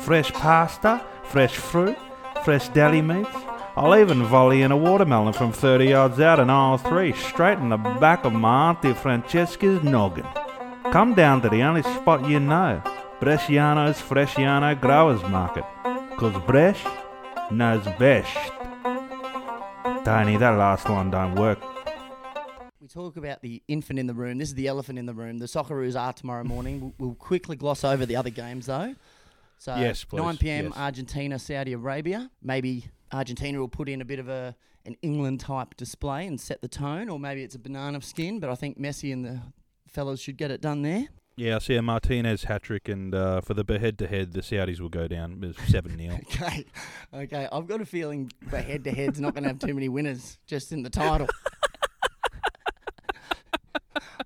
Fresh 0.00 0.32
pasta, 0.32 1.04
fresh 1.24 1.56
fruit, 1.56 1.98
fresh 2.44 2.68
deli 2.68 3.02
meats. 3.02 3.28
I'll 3.74 3.96
even 3.96 4.22
volley 4.24 4.60
in 4.60 4.70
a 4.70 4.76
watermelon 4.76 5.32
from 5.32 5.50
30 5.50 5.86
yards 5.86 6.20
out 6.20 6.38
in 6.38 6.50
aisle 6.50 6.76
3, 6.76 7.12
straight 7.14 7.58
in 7.58 7.70
the 7.70 7.78
back 7.78 8.24
of 8.24 8.32
my 8.34 8.68
Auntie 8.70 8.92
Francesca's 8.92 9.82
noggin. 9.82 10.26
Come 10.92 11.14
down 11.14 11.40
to 11.40 11.48
the 11.48 11.62
only 11.62 11.82
spot 11.82 12.28
you 12.28 12.38
know, 12.38 12.82
Bresciano's 13.18 13.98
Fresciano 13.98 14.78
Growers 14.78 15.22
Market. 15.22 15.64
Cause 16.18 16.34
Brescia 16.46 17.02
knows 17.50 17.82
best. 17.98 18.36
Tony, 20.04 20.36
that 20.36 20.58
last 20.58 20.86
one 20.88 21.10
don't 21.10 21.36
work. 21.36 21.58
We 22.78 22.88
talk 22.88 23.16
about 23.16 23.40
the 23.40 23.62
infant 23.68 23.98
in 23.98 24.06
the 24.06 24.14
room. 24.14 24.36
This 24.36 24.48
is 24.48 24.54
the 24.54 24.66
elephant 24.66 24.98
in 24.98 25.06
the 25.06 25.14
room. 25.14 25.38
The 25.38 25.46
Socceroos 25.46 25.98
are 25.98 26.12
tomorrow 26.12 26.44
morning. 26.44 26.80
We'll, 26.80 26.94
we'll 26.98 27.14
quickly 27.14 27.56
gloss 27.56 27.84
over 27.84 28.04
the 28.04 28.16
other 28.16 28.30
games 28.30 28.66
though. 28.66 28.94
So 29.56 29.76
Yes, 29.76 30.04
please. 30.04 30.20
9 30.20 30.36
p.m. 30.36 30.64
Yes. 30.66 30.74
Argentina, 30.76 31.38
Saudi 31.38 31.72
Arabia. 31.72 32.30
Maybe 32.42 32.86
Argentina 33.12 33.58
will 33.58 33.68
put 33.68 33.88
in 33.88 34.00
a 34.00 34.04
bit 34.04 34.18
of 34.18 34.28
a 34.28 34.54
an 34.84 34.96
England 35.02 35.38
type 35.38 35.76
display 35.76 36.26
and 36.26 36.40
set 36.40 36.60
the 36.60 36.68
tone, 36.68 37.08
or 37.08 37.18
maybe 37.18 37.42
it's 37.42 37.54
a 37.54 37.58
banana 37.58 38.00
skin. 38.00 38.40
But 38.40 38.50
I 38.50 38.56
think 38.56 38.80
Messi 38.80 39.12
and 39.12 39.24
the 39.24 39.40
fellas 39.86 40.20
should 40.20 40.36
get 40.36 40.50
it 40.50 40.60
done 40.60 40.82
there. 40.82 41.06
Yeah, 41.36 41.56
I 41.56 41.58
see 41.60 41.76
a 41.76 41.82
Martinez 41.82 42.44
hat 42.44 42.62
trick, 42.62 42.88
and 42.88 43.14
uh, 43.14 43.40
for 43.40 43.54
the 43.54 43.78
head 43.78 43.98
to 44.00 44.06
head, 44.06 44.32
the 44.32 44.40
Saudis 44.40 44.80
will 44.80 44.90
go 44.90 45.08
down 45.08 45.54
seven 45.66 45.96
0 45.96 46.18
Okay, 46.28 46.64
okay. 47.14 47.48
I've 47.50 47.66
got 47.66 47.80
a 47.80 47.86
feeling 47.86 48.30
the 48.50 48.60
head 48.60 48.84
to 48.84 48.90
head's 48.90 49.18
not 49.18 49.34
going 49.34 49.44
to 49.44 49.48
have 49.48 49.58
too 49.58 49.72
many 49.72 49.88
winners 49.88 50.38
just 50.46 50.72
in 50.72 50.82
the 50.82 50.90
title. 50.90 51.28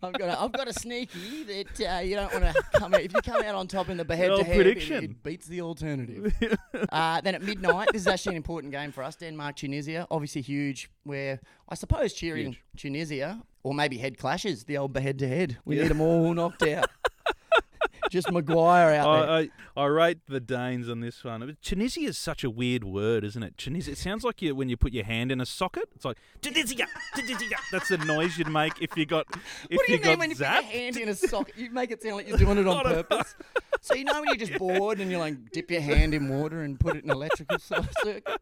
I've 0.03 0.13
got 0.13 0.29
a, 0.29 0.41
I've 0.41 0.53
got 0.53 0.69
a 0.69 0.73
sneaky 0.73 1.43
that 1.45 1.97
uh, 1.97 2.01
you 2.01 2.17
don't 2.17 2.33
want 2.33 2.45
to 2.45 2.63
come 2.75 2.95
out. 2.95 3.01
If 3.01 3.13
you 3.13 3.21
come 3.23 3.43
out 3.43 3.55
on 3.55 3.67
top 3.67 3.89
in 3.89 3.97
the 3.97 4.17
head 4.17 4.37
to 4.37 4.45
head, 4.45 4.67
it, 4.67 5.23
beats 5.23 5.47
the 5.47 5.61
alternative. 5.63 6.35
uh, 6.93 7.21
then 7.21 7.35
at 7.35 7.43
midnight, 7.43 7.89
this 7.93 8.03
is 8.03 8.09
actually 8.09 8.33
an 8.33 8.37
important 8.37 8.73
game 8.73 8.93
for 8.93 9.03
us. 9.03 9.17
Denmark, 9.17 9.57
Tunisia, 9.57 10.07
obviously 10.11 10.43
huge. 10.43 10.91
Where 11.05 11.41
I 11.69 11.75
suppose 11.75 12.13
cheering 12.13 12.47
Huge. 12.47 12.63
Tunisia 12.77 13.43
or 13.63 13.75
maybe 13.75 13.99
head 13.99 14.17
clashes, 14.17 14.65
the 14.65 14.79
old 14.79 14.97
head 14.97 15.19
to 15.19 15.27
head. 15.27 15.59
We 15.65 15.77
need 15.77 15.89
them 15.89 16.01
all 16.01 16.33
knocked 16.33 16.63
out. 16.63 16.89
Just 18.11 18.31
Maguire 18.31 18.95
out 18.95 19.27
there. 19.27 19.31
I, 19.31 19.49
I, 19.77 19.83
I 19.83 19.87
rate 19.87 20.19
the 20.29 20.41
Danes 20.41 20.89
on 20.89 21.01
this 21.01 21.23
one. 21.25 21.57
Tunisia 21.63 22.01
is 22.01 22.17
such 22.19 22.45
a 22.45 22.51
weird 22.51 22.85
word, 22.85 23.25
isn't 23.25 23.43
it? 23.43 23.57
Tunisia. 23.59 23.93
It 23.93 23.99
sounds 23.99 24.25
like 24.25 24.41
you 24.43 24.55
when 24.55 24.69
you 24.69 24.77
put 24.77 24.93
your 24.93 25.05
hand 25.05 25.33
in 25.33 25.41
a 25.41 25.47
socket. 25.47 25.89
It's 25.95 26.05
like 26.05 26.19
Tunisia, 26.41 26.87
Tunisia. 27.15 27.57
That's 27.73 27.89
the 27.89 27.99
noise 27.99 28.39
you'd 28.39 28.49
make 28.49 28.81
if 28.81 28.97
you 28.97 29.07
got 29.07 29.27
if 29.71 29.77
What 29.77 29.87
do 29.87 29.93
you, 29.93 29.99
got 29.99 30.11
mean 30.11 30.19
when 30.21 30.31
you 30.31 30.37
put 30.37 30.47
your 30.47 30.63
hand 30.63 30.97
in 30.97 31.09
a 31.09 31.15
socket? 31.15 31.57
You 31.57 31.71
make 31.71 31.91
it 31.91 32.03
sound 32.03 32.17
like 32.17 32.29
you're 32.29 32.39
doing 32.39 32.59
it 32.59 32.67
on 32.67 32.77
I 32.87 32.91
know. 32.91 33.03
purpose. 33.03 33.35
So 33.81 33.95
you 33.95 34.05
know 34.05 34.15
when 34.15 34.25
you're 34.27 34.37
just 34.47 34.55
bored 34.59 35.01
and 35.01 35.11
you 35.11 35.19
like 35.19 35.51
dip 35.53 35.71
your 35.71 35.81
hand 35.81 36.15
in 36.15 36.29
water 36.29 36.63
and 36.63 36.79
put 36.79 36.97
it 36.97 37.05
in 37.05 37.11
electrical 37.11 37.59
cir- 37.59 37.89
circuit. 38.03 38.41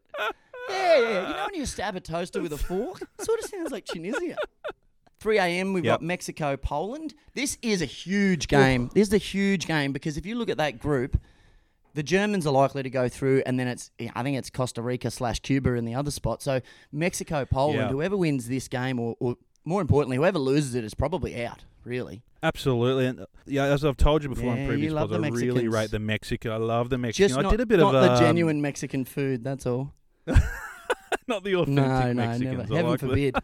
Yeah, 0.69 0.99
yeah. 0.99 1.27
You 1.27 1.33
know 1.35 1.45
when 1.51 1.55
you 1.59 1.65
stab 1.65 1.95
a 1.95 1.99
toaster 1.99 2.41
with 2.41 2.53
a 2.53 2.57
fork? 2.57 3.01
It 3.01 3.25
sort 3.25 3.39
of 3.39 3.45
sounds 3.49 3.71
like 3.71 3.85
Tunisia. 3.85 4.35
3 5.25 5.39
a.m. 5.39 5.73
We've 5.73 5.83
Yep. 5.83 5.91
got 5.93 6.01
Mexico, 6.03 6.55
Poland. 6.55 7.15
This 7.33 7.57
is 7.63 7.81
a 7.81 7.85
huge 7.85 8.47
game. 8.47 8.91
This 8.93 9.07
is 9.07 9.13
a 9.15 9.17
huge 9.17 9.65
game 9.65 9.91
because 9.91 10.17
if 10.17 10.25
you 10.27 10.35
look 10.35 10.51
at 10.51 10.57
that 10.57 10.77
group, 10.77 11.19
the 11.95 12.03
Germans 12.03 12.45
are 12.45 12.53
likely 12.53 12.83
to 12.83 12.91
go 12.91 13.09
through, 13.09 13.41
and 13.47 13.59
then 13.59 13.67
it's 13.67 13.89
I 14.15 14.21
think 14.21 14.37
it's 14.37 14.51
Costa 14.51 14.83
Rica 14.83 15.09
slash 15.09 15.39
Cuba 15.39 15.73
in 15.73 15.83
the 15.85 15.95
other 15.95 16.11
spot. 16.11 16.43
So 16.43 16.61
Mexico, 16.91 17.43
Poland. 17.43 17.79
Yeah. 17.79 17.87
Whoever 17.89 18.15
wins 18.15 18.47
this 18.47 18.67
game, 18.67 18.99
or, 18.99 19.15
or 19.19 19.35
more 19.63 19.81
importantly, 19.81 20.17
whoever 20.17 20.37
loses 20.37 20.75
it 20.75 20.83
is 20.83 20.93
probably 20.93 21.43
out. 21.43 21.63
Really. 21.83 22.21
Absolutely, 22.43 23.07
and 23.07 23.21
uh, 23.21 23.25
yeah, 23.47 23.63
as 23.63 23.83
I've 23.83 23.97
told 23.97 24.21
you 24.21 24.29
before 24.29 24.55
Yeah, 24.55 24.61
on 24.61 24.67
previous 24.67 24.93
pods, 24.93 25.11
I 25.11 25.17
really 25.17 25.67
rate 25.67 25.89
the 25.89 25.97
Mexican. 25.97 26.51
I 26.51 26.57
love 26.57 26.91
the 26.91 26.99
Mexican. 26.99 27.29
Just 27.29 27.39
I 27.39 27.41
not, 27.41 27.49
did 27.49 27.61
a 27.61 27.65
bit 27.65 27.79
not 27.79 27.95
of 27.95 28.03
the 28.03 28.11
um, 28.11 28.19
genuine 28.19 28.61
Mexican 28.61 29.05
food. 29.05 29.43
That's 29.43 29.65
all. 29.65 29.91
not 31.27 31.43
the 31.43 31.55
authentic 31.55 31.75
No, 31.75 32.13
no, 32.13 32.13
Mexicans. 32.13 32.57
never. 32.57 32.73
I 32.73 32.75
Heaven 32.77 32.91
like 32.91 32.99
the- 32.99 33.07
forbid. 33.07 33.35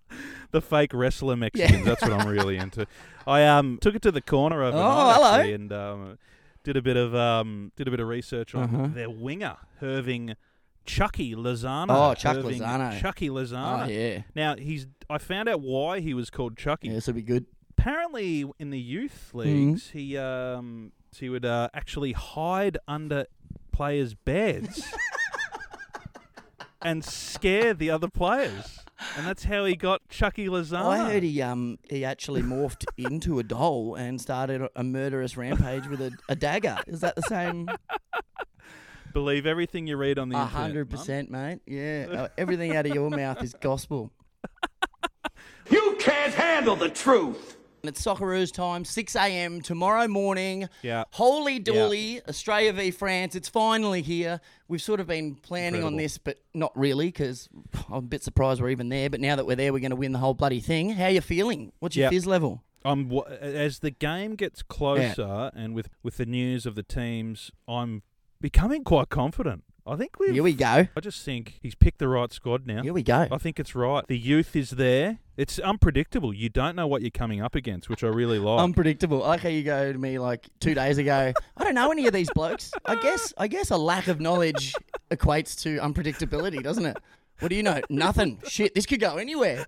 the 0.52 0.60
fake 0.60 0.92
wrestler 0.94 1.36
Mexicans. 1.36 1.84
That's 1.84 2.02
what 2.02 2.12
I'm 2.12 2.28
really 2.36 2.56
into. 2.56 2.86
I 3.26 3.44
um 3.46 3.78
took 3.80 3.94
it 3.94 4.02
to 4.02 4.12
the 4.12 4.20
corner 4.20 4.62
overnight 4.62 4.84
Oh, 4.84 5.12
hello. 5.14 5.34
actually, 5.36 5.52
and 5.54 5.72
um, 5.72 6.18
did 6.62 6.76
a 6.76 6.82
bit 6.82 6.96
of 6.96 7.14
um 7.14 7.72
did 7.76 7.88
a 7.88 7.90
bit 7.90 8.00
of 8.00 8.08
research 8.08 8.54
on 8.54 8.62
Uh-huh. 8.74 8.86
their 8.94 9.10
winger 9.10 9.56
Irving 9.82 10.36
Chucky 10.86 11.34
Lozano. 11.34 11.86
Oh, 12.10 12.14
Chuck 12.14 12.36
Irving 12.36 12.60
Lozano. 12.60 13.00
Chucky 13.00 13.28
Lozano. 13.30 13.84
Oh, 13.86 13.88
yeah. 13.88 14.22
Now 14.34 14.56
he's. 14.56 14.86
I 15.08 15.18
found 15.18 15.48
out 15.48 15.60
why 15.60 16.00
he 16.00 16.12
was 16.14 16.28
called 16.30 16.56
Chucky. 16.58 16.88
Yeah, 16.88 16.94
this 16.94 17.06
will 17.06 17.14
be 17.14 17.22
good. 17.22 17.46
Apparently, 17.76 18.44
in 18.58 18.70
the 18.70 18.78
youth 18.78 19.30
Mm-hmm. 19.34 19.38
leagues, 19.38 19.90
he 19.90 20.16
um 20.18 20.92
he 21.16 21.28
would 21.30 21.44
uh, 21.46 21.68
actually 21.72 22.12
hide 22.12 22.76
under 22.88 23.26
players' 23.72 24.14
beds 24.14 24.84
and 26.84 27.04
scare 27.04 27.74
the 27.74 27.90
other 27.90 28.08
players, 28.08 28.78
and 29.16 29.26
that's 29.26 29.44
how 29.44 29.64
he 29.64 29.74
got 29.76 30.06
Chucky 30.08 30.46
Lozano. 30.48 30.86
I 30.86 31.10
heard 31.10 31.22
he 31.22 31.40
um 31.42 31.78
he 31.88 32.04
actually 32.04 32.42
morphed 32.42 32.84
into 32.98 33.38
a 33.38 33.42
doll 33.42 33.94
and 33.94 34.20
started 34.20 34.68
a 34.76 34.84
murderous 34.84 35.36
rampage 35.36 35.86
with 35.88 36.00
a, 36.00 36.12
a 36.28 36.36
dagger. 36.36 36.78
Is 36.86 37.00
that 37.00 37.16
the 37.16 37.22
same? 37.22 37.68
Believe 39.12 39.46
everything 39.46 39.86
you 39.86 39.96
read 39.96 40.18
on 40.18 40.28
the 40.28 40.36
A 40.36 40.42
internet. 40.42 40.60
hundred 40.62 40.90
percent, 40.90 41.30
mate. 41.30 41.60
Yeah, 41.66 42.06
Uh, 42.10 42.28
everything 42.36 42.76
out 42.76 42.84
of 42.86 42.94
your 42.94 43.10
mouth 43.10 43.42
is 43.42 43.54
gospel. 43.54 44.10
You 45.70 45.96
can't 45.98 46.34
handle 46.34 46.76
the 46.76 46.88
truth. 46.90 47.56
It's 47.88 48.02
Socceroos 48.04 48.52
time, 48.52 48.84
6 48.84 49.16
a.m. 49.16 49.60
tomorrow 49.60 50.08
morning. 50.08 50.68
Yeah. 50.82 51.04
Holy 51.12 51.60
dooly, 51.60 52.26
Australia 52.28 52.72
v 52.72 52.90
France. 52.90 53.34
It's 53.34 53.48
finally 53.48 54.02
here. 54.02 54.40
We've 54.68 54.82
sort 54.82 55.00
of 55.00 55.06
been 55.06 55.34
planning 55.34 55.84
on 55.84 55.96
this, 55.96 56.18
but 56.18 56.38
not 56.54 56.72
really 56.76 57.06
because 57.06 57.48
I'm 57.88 57.94
a 57.96 58.00
bit 58.02 58.22
surprised 58.22 58.60
we're 58.60 58.70
even 58.70 58.88
there. 58.88 59.10
But 59.10 59.20
now 59.20 59.36
that 59.36 59.46
we're 59.46 59.56
there, 59.56 59.72
we're 59.72 59.80
going 59.80 59.90
to 59.90 59.96
win 59.96 60.12
the 60.12 60.18
whole 60.18 60.34
bloody 60.34 60.60
thing. 60.60 60.90
How 60.90 61.04
are 61.06 61.10
you 61.10 61.20
feeling? 61.20 61.72
What's 61.80 61.96
your 61.96 62.04
Yep. 62.04 62.12
fizz 62.12 62.26
level? 62.26 62.62
I'm 62.84 63.10
as 63.40 63.78
the 63.78 63.90
game 63.90 64.34
gets 64.34 64.62
closer, 64.62 65.50
and 65.54 65.74
with 65.74 65.88
with 66.02 66.18
the 66.18 66.26
news 66.26 66.66
of 66.66 66.74
the 66.74 66.82
teams, 66.82 67.50
I'm 67.66 68.02
becoming 68.42 68.84
quite 68.84 69.08
confident. 69.08 69.64
I 69.86 69.96
think 69.96 70.18
we. 70.18 70.32
Here 70.32 70.42
we 70.42 70.54
go. 70.54 70.86
I 70.96 71.00
just 71.00 71.22
think 71.24 71.58
he's 71.60 71.74
picked 71.74 71.98
the 71.98 72.08
right 72.08 72.32
squad 72.32 72.66
now. 72.66 72.82
Here 72.82 72.94
we 72.94 73.02
go. 73.02 73.28
I 73.30 73.36
think 73.36 73.60
it's 73.60 73.74
right. 73.74 74.06
The 74.06 74.18
youth 74.18 74.56
is 74.56 74.70
there. 74.70 75.18
It's 75.36 75.58
unpredictable. 75.58 76.32
You 76.32 76.48
don't 76.48 76.74
know 76.74 76.86
what 76.86 77.02
you're 77.02 77.10
coming 77.10 77.42
up 77.42 77.54
against, 77.54 77.90
which 77.90 78.02
I 78.02 78.06
really 78.08 78.38
like. 78.38 78.60
Unpredictable. 78.60 79.22
I 79.22 79.28
like 79.28 79.40
how 79.40 79.50
you 79.50 79.62
go 79.62 79.92
to 79.92 79.98
me 79.98 80.18
like 80.18 80.46
two 80.58 80.74
days 80.74 80.96
ago. 80.96 81.34
I 81.56 81.64
don't 81.64 81.74
know 81.74 81.90
any 81.92 82.06
of 82.06 82.14
these 82.14 82.30
blokes. 82.34 82.72
I 82.86 82.94
guess 82.96 83.34
I 83.36 83.46
guess 83.46 83.70
a 83.70 83.76
lack 83.76 84.08
of 84.08 84.20
knowledge 84.20 84.72
equates 85.10 85.60
to 85.62 85.76
unpredictability, 85.80 86.62
doesn't 86.62 86.86
it? 86.86 86.96
What 87.40 87.48
do 87.48 87.56
you 87.56 87.62
know? 87.62 87.82
Nothing. 87.90 88.40
Shit, 88.48 88.74
this 88.74 88.86
could 88.86 89.00
go 89.00 89.16
anywhere. 89.16 89.66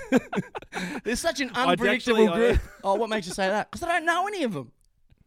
There's 1.04 1.20
such 1.20 1.40
an 1.40 1.50
unpredictable 1.54 2.22
actually- 2.24 2.28
I- 2.28 2.34
group. 2.34 2.60
Oh, 2.82 2.94
what 2.94 3.08
makes 3.08 3.26
you 3.28 3.34
say 3.34 3.48
that? 3.48 3.70
Because 3.70 3.86
I 3.86 3.92
don't 3.92 4.06
know 4.06 4.26
any 4.26 4.42
of 4.42 4.52
them. 4.52 4.72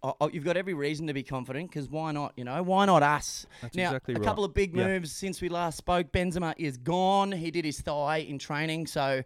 Oh, 0.01 0.15
oh, 0.21 0.29
you've 0.29 0.45
got 0.45 0.55
every 0.55 0.73
reason 0.73 1.07
to 1.07 1.13
be 1.13 1.23
confident 1.23 1.69
because 1.69 1.89
why 1.89 2.11
not? 2.13 2.31
You 2.37 2.45
know, 2.45 2.63
why 2.63 2.85
not 2.85 3.03
us? 3.03 3.45
That's 3.61 3.75
now, 3.75 3.87
exactly 3.87 4.13
a 4.13 4.17
right. 4.17 4.25
couple 4.25 4.45
of 4.45 4.53
big 4.53 4.75
Yeah. 4.75 4.87
moves 4.87 5.11
since 5.11 5.41
we 5.41 5.49
last 5.49 5.77
spoke. 5.77 6.11
Benzema 6.13 6.53
is 6.57 6.77
gone. 6.77 7.31
He 7.33 7.51
did 7.51 7.65
his 7.65 7.81
thigh 7.81 8.17
in 8.19 8.39
training, 8.39 8.87
so 8.87 9.23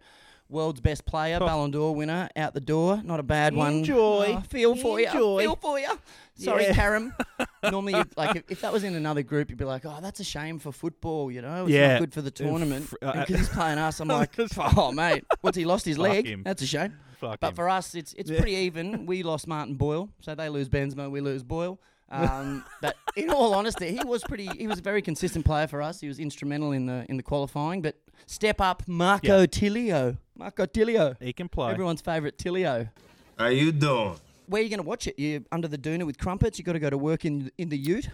world's 0.50 0.80
best 0.80 1.06
player, 1.06 1.38
Ballon 1.38 1.70
d'Or 1.70 1.94
winner, 1.94 2.28
out 2.36 2.54
the 2.54 2.60
door. 2.60 3.00
Not 3.04 3.18
a 3.20 3.22
bad 3.22 3.54
one. 3.54 3.74
Enjoy. 3.78 4.34
Oh, 4.36 4.40
feel 4.48 4.74
for 4.74 4.98
you. 5.00 5.06
Enjoy. 5.06 5.40
Feel 5.42 5.56
for 5.56 5.78
you. 5.78 5.88
Sorry, 6.34 6.64
Yeah. 6.64 6.74
Karim. 6.74 7.14
Normally, 7.70 7.94
like 8.16 8.36
if, 8.36 8.42
if 8.50 8.60
that 8.62 8.72
was 8.72 8.82
in 8.84 8.94
another 8.96 9.22
group, 9.22 9.50
you'd 9.50 9.58
be 9.58 9.64
like, 9.64 9.86
"Oh, 9.86 9.98
that's 10.02 10.18
a 10.20 10.24
shame 10.24 10.58
for 10.58 10.72
football." 10.72 11.30
You 11.30 11.40
know, 11.40 11.62
it's 11.64 11.72
Yeah. 11.72 11.92
not 11.94 12.00
good 12.00 12.12
for 12.12 12.20
the 12.20 12.30
tournament. 12.32 12.88
fr- 12.88 12.96
uh, 13.00 13.12
Because 13.20 13.38
he's 13.38 13.48
playing 13.48 13.78
us, 13.78 14.00
I'm 14.00 14.08
like, 14.20 14.32
"Oh, 14.58 14.90
mate, 14.92 15.24
what's 15.40 15.56
he 15.56 15.64
lost 15.64 15.86
his 15.86 15.98
leg? 15.98 16.26
him. 16.26 16.42
That's 16.42 16.62
a 16.62 16.66
shame." 16.66 16.94
Fuck 17.30 17.40
But 17.40 17.48
him. 17.50 17.54
for 17.54 17.68
us, 17.68 17.94
it's 17.94 18.12
it's 18.14 18.30
Yeah. 18.30 18.38
pretty 18.38 18.54
even. 18.56 19.06
We 19.14 19.22
lost 19.22 19.46
Martin 19.46 19.74
Boyle, 19.74 20.08
so 20.20 20.34
they 20.34 20.48
lose 20.48 20.68
Benzema, 20.68 21.10
we 21.10 21.20
lose 21.20 21.42
Boyle. 21.42 21.78
Um, 22.10 22.64
but 22.82 22.96
in 23.16 23.30
all 23.30 23.54
honesty, 23.54 23.90
he 23.96 24.04
was 24.04 24.22
pretty. 24.22 24.46
He 24.58 24.68
was 24.68 24.78
a 24.78 24.82
very 24.82 25.02
consistent 25.02 25.44
player 25.44 25.66
for 25.66 25.82
us. 25.82 26.00
He 26.00 26.06
was 26.06 26.20
instrumental 26.20 26.70
in 26.70 26.86
the 26.86 27.04
in 27.08 27.16
the 27.16 27.22
qualifying. 27.24 27.82
But 27.82 27.96
step 28.26 28.60
up, 28.60 28.86
Marco 28.86 29.40
Yeah. 29.40 29.46
Tilio. 29.46 30.18
Marco 30.36 30.64
Tilio. 30.66 31.16
He 31.20 31.32
can 31.32 31.48
play. 31.48 31.72
Everyone's 31.72 32.02
favourite 32.02 32.36
Tilio. 32.38 32.90
How 33.38 33.46
you 33.48 33.72
doing? 33.72 34.16
Where 34.46 34.60
are 34.60 34.62
you 34.62 34.68
going 34.68 34.82
to 34.82 34.86
watch 34.88 35.06
it? 35.08 35.18
You 35.18 35.44
under 35.50 35.66
the 35.66 35.78
doona 35.78 36.04
with 36.06 36.18
crumpets? 36.18 36.56
You 36.58 36.64
got 36.64 36.74
to 36.74 36.78
go 36.78 36.90
to 36.90 36.98
work 36.98 37.24
in 37.24 37.50
in 37.58 37.70
the 37.70 37.78
Ute. 37.78 38.10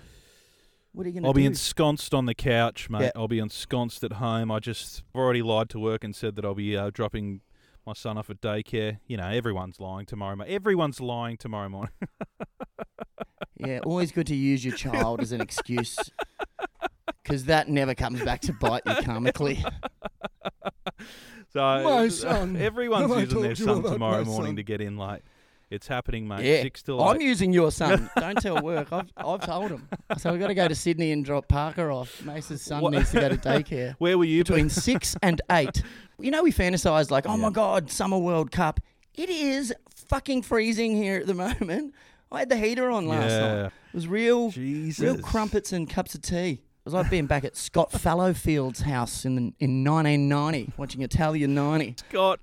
What 0.93 1.05
are 1.05 1.09
you 1.11 1.15
going 1.15 1.23
to 1.25 1.27
do? 1.27 1.27
I'll 1.27 1.33
do? 1.35 1.41
be 1.41 1.47
ensconced 1.47 2.15
on 2.15 2.25
the 2.27 2.35
couch, 2.35 2.89
mate. 2.89 3.03
Yeah. 3.03 3.11
I'll 3.17 3.29
be 3.29 3.41
ensconced 3.41 4.03
at 4.05 4.13
home. 4.15 4.51
I 4.51 4.61
just 4.61 5.03
I've 5.15 5.21
already 5.21 5.43
lied 5.43 5.69
to 5.71 5.79
work 5.81 6.05
and 6.05 6.15
said 6.17 6.37
that 6.37 6.45
I'll 6.45 6.55
be 6.55 6.75
uh, 6.77 6.91
dropping 6.91 7.41
my 7.91 7.95
son 7.95 8.17
off 8.19 8.31
at 8.31 8.41
daycare. 8.41 8.99
You 9.09 9.17
know, 9.17 9.27
everyone's 9.27 9.81
lying 9.81 10.07
tomorrow. 10.07 10.37
mo- 10.37 10.45
Everyone's 10.47 11.01
lying 11.01 11.37
tomorrow 11.37 11.69
morning. 11.69 11.93
Yeah, 13.63 13.81
always 13.85 14.11
good 14.11 14.27
to 14.29 14.35
use 14.35 14.65
your 14.65 14.75
child 14.75 15.21
as 15.21 15.33
an 15.33 15.43
excuse. 15.43 15.99
Because 17.23 17.45
that 17.45 17.69
never 17.69 17.95
comes 17.95 18.23
back 18.23 18.41
to 18.43 18.55
bite 18.55 18.81
you 18.87 18.93
karmically. 18.95 19.63
So 21.53 21.61
My 21.61 22.09
son. 22.09 22.57
everyone's 22.61 23.15
using 23.23 23.43
their 23.43 23.55
son 23.57 23.83
tomorrow 23.83 24.25
morning 24.25 24.51
son? 24.53 24.57
to 24.57 24.63
get 24.63 24.81
in 24.81 24.97
late. 24.97 25.21
It's 25.71 25.87
happening, 25.87 26.27
mate. 26.27 26.45
Yeah, 26.45 26.63
Six 26.63 26.83
till 26.83 27.01
I'm 27.01 27.17
eight. 27.21 27.23
using 27.25 27.53
your 27.53 27.71
son. 27.71 28.11
Don't 28.19 28.41
tell 28.43 28.61
work. 28.61 28.93
I've, 28.93 29.09
I've 29.17 29.41
told 29.47 29.71
him. 29.71 29.87
So 30.19 30.33
we've 30.33 30.41
got 30.41 30.49
to 30.49 30.55
go 30.55 30.67
to 30.67 30.75
Sydney 30.75 31.13
and 31.13 31.25
drop 31.25 31.47
Parker 31.47 31.93
off. 31.93 32.25
Mace's 32.25 32.61
son 32.61 32.83
What- 32.83 32.93
needs 32.93 33.13
to 33.13 33.21
go 33.21 33.29
to 33.29 33.37
daycare. 33.39 33.95
Where 33.99 34.19
were 34.19 34.25
you? 34.25 34.43
Between 34.43 34.69
six 34.69 35.17
and 35.23 35.41
eight. 35.53 35.83
You 36.19 36.33
know, 36.33 36.43
we 36.43 36.53
fantasize 36.53 37.11
like, 37.13 37.25
oh 37.27 37.37
my 37.37 37.51
God, 37.51 37.89
Summer 37.91 38.19
World 38.19 38.51
Cup. 38.51 38.81
It 39.15 39.31
is 39.31 39.73
fucking 39.95 40.43
freezing 40.43 40.97
here 40.97 41.19
at 41.21 41.27
the 41.27 41.35
moment. 41.35 41.95
I 42.33 42.41
had 42.41 42.49
the 42.49 42.57
heater 42.57 42.91
on 42.91 43.07
last 43.07 43.31
Yeah. 43.31 43.63
night. 43.63 43.67
It 43.67 43.95
was 43.95 44.09
real, 44.09 44.51
Jesus. 44.51 45.03
real 45.05 45.19
crumpets 45.19 45.73
and 45.73 45.89
cups 45.89 46.15
of 46.17 46.23
tea. 46.23 46.51
It 46.53 46.85
was 46.85 46.95
like 46.95 47.11
being 47.11 47.27
back 47.27 47.45
at 47.45 47.57
Scott 47.57 47.93
Fallowfield's 47.93 48.81
house 48.81 49.25
in 49.25 49.35
the, 49.37 49.43
in 49.61 49.85
1990, 49.85 50.73
watching 50.77 51.03
Italian 51.03 51.55
90. 51.55 51.97
Scott 52.09 52.41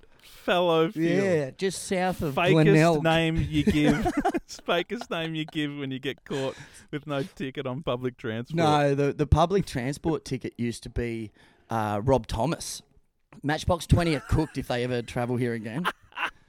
Fellow. 0.47 0.89
Yeah, 0.95 1.51
just 1.57 1.83
south 1.89 2.21
of 2.21 2.36
Fakest 2.36 2.63
Glenelg. 2.63 3.03
name 3.03 3.45
you 3.49 3.65
give. 3.65 3.95
Fakest 4.65 5.12
name 5.12 5.36
you 5.36 5.43
give 5.43 5.77
when 5.77 5.91
you 5.91 5.99
get 5.99 6.23
caught 6.23 6.55
with 6.89 7.05
no 7.05 7.21
ticket 7.21 7.67
on 7.67 7.83
public 7.83 8.15
transport. 8.15 8.55
No, 8.55 8.95
the 8.95 9.12
the 9.12 9.27
public 9.27 9.65
transport 9.65 10.23
ticket 10.23 10.53
used 10.57 10.83
to 10.83 10.89
be 10.89 11.31
uh, 11.69 11.99
Rob 12.01 12.27
Thomas. 12.27 12.81
Matchbox 13.43 13.86
20 13.88 14.15
are 14.15 14.21
cooked 14.21 14.57
if 14.57 14.69
they 14.69 14.86
ever 14.86 15.01
travel 15.01 15.36
here 15.36 15.53
again. 15.53 15.86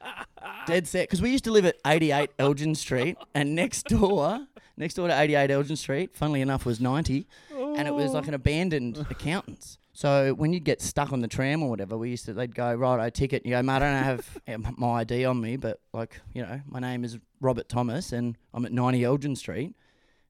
Dead 0.68 0.86
set. 0.86 1.08
Because 1.08 1.20
we 1.20 1.30
used 1.30 1.42
to 1.44 1.50
live 1.50 1.66
at 1.66 1.74
88 1.84 2.30
Elgin 2.38 2.76
Street, 2.76 3.18
and 3.34 3.56
next 3.56 3.86
door, 3.86 4.46
next 4.76 4.94
door 4.94 5.08
to 5.08 5.20
88 5.20 5.50
Elgin 5.50 5.74
Street, 5.74 6.14
funnily 6.14 6.40
enough, 6.40 6.64
was 6.64 6.80
90, 6.80 7.26
and 7.50 7.88
it 7.88 7.94
was 7.94 8.12
like 8.12 8.28
an 8.28 8.34
abandoned 8.34 9.04
accountant's. 9.10 9.76
So 9.98 10.32
when 10.32 10.52
you'd 10.52 10.62
get 10.62 10.80
stuck 10.80 11.12
on 11.12 11.22
the 11.22 11.26
tram 11.26 11.60
or 11.60 11.68
whatever, 11.68 11.98
we 11.98 12.10
used 12.10 12.24
to 12.26 12.32
they'd 12.32 12.54
go 12.54 12.72
right, 12.72 13.00
I 13.00 13.10
ticket. 13.10 13.44
You 13.44 13.50
go, 13.50 13.62
mate, 13.62 13.72
I 13.72 13.78
don't 13.80 14.04
have 14.04 14.76
my 14.78 15.00
ID 15.00 15.24
on 15.24 15.40
me, 15.40 15.56
but 15.56 15.80
like 15.92 16.20
you 16.32 16.42
know, 16.42 16.60
my 16.68 16.78
name 16.78 17.02
is 17.02 17.18
Robert 17.40 17.68
Thomas, 17.68 18.12
and 18.12 18.38
I'm 18.54 18.64
at 18.64 18.70
90 18.70 19.02
Elgin 19.02 19.34
Street, 19.34 19.74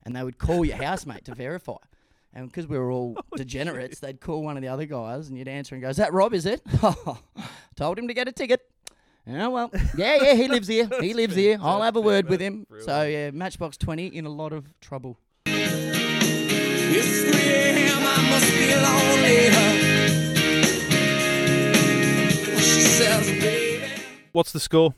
and 0.07 0.16
they 0.16 0.24
would 0.24 0.38
call 0.38 0.64
your 0.64 0.78
housemate 0.78 1.26
to 1.26 1.35
verify. 1.35 1.76
And 2.33 2.48
because 2.48 2.66
we 2.66 2.78
were 2.78 2.90
all 2.90 3.18
degenerates, 3.37 4.00
they'd 4.00 4.22
call 4.22 4.42
one 4.42 4.57
of 4.57 4.62
the 4.62 4.68
other 4.68 4.87
guys, 4.87 5.28
and 5.28 5.37
you'd 5.37 5.48
answer 5.48 5.74
and 5.74 5.83
go, 5.83 5.90
"Is 5.90 5.98
that 5.98 6.14
Rob? 6.14 6.33
Is 6.33 6.46
it?" 6.46 6.62
Told 7.76 7.98
him 7.98 8.09
to 8.09 8.14
get 8.14 8.26
a 8.26 8.33
ticket. 8.33 8.62
Oh 9.28 9.50
well, 9.50 9.70
yeah, 9.98 10.16
yeah, 10.22 10.33
he 10.33 10.48
lives 10.48 10.68
here. 10.68 10.88
He 10.98 11.12
lives 11.12 11.35
here. 11.35 11.59
I'll 11.61 11.83
have 11.83 11.96
a 11.96 12.00
word 12.00 12.31
with 12.31 12.40
him. 12.40 12.66
So 12.87 13.02
yeah, 13.02 13.33
Matchbox 13.33 13.76
Twenty 13.76 14.07
in 14.07 14.24
a 14.24 14.31
lot 14.31 14.54
of 14.54 14.81
trouble. 14.81 15.18
What's 24.32 24.52
the 24.52 24.61
score? 24.61 24.94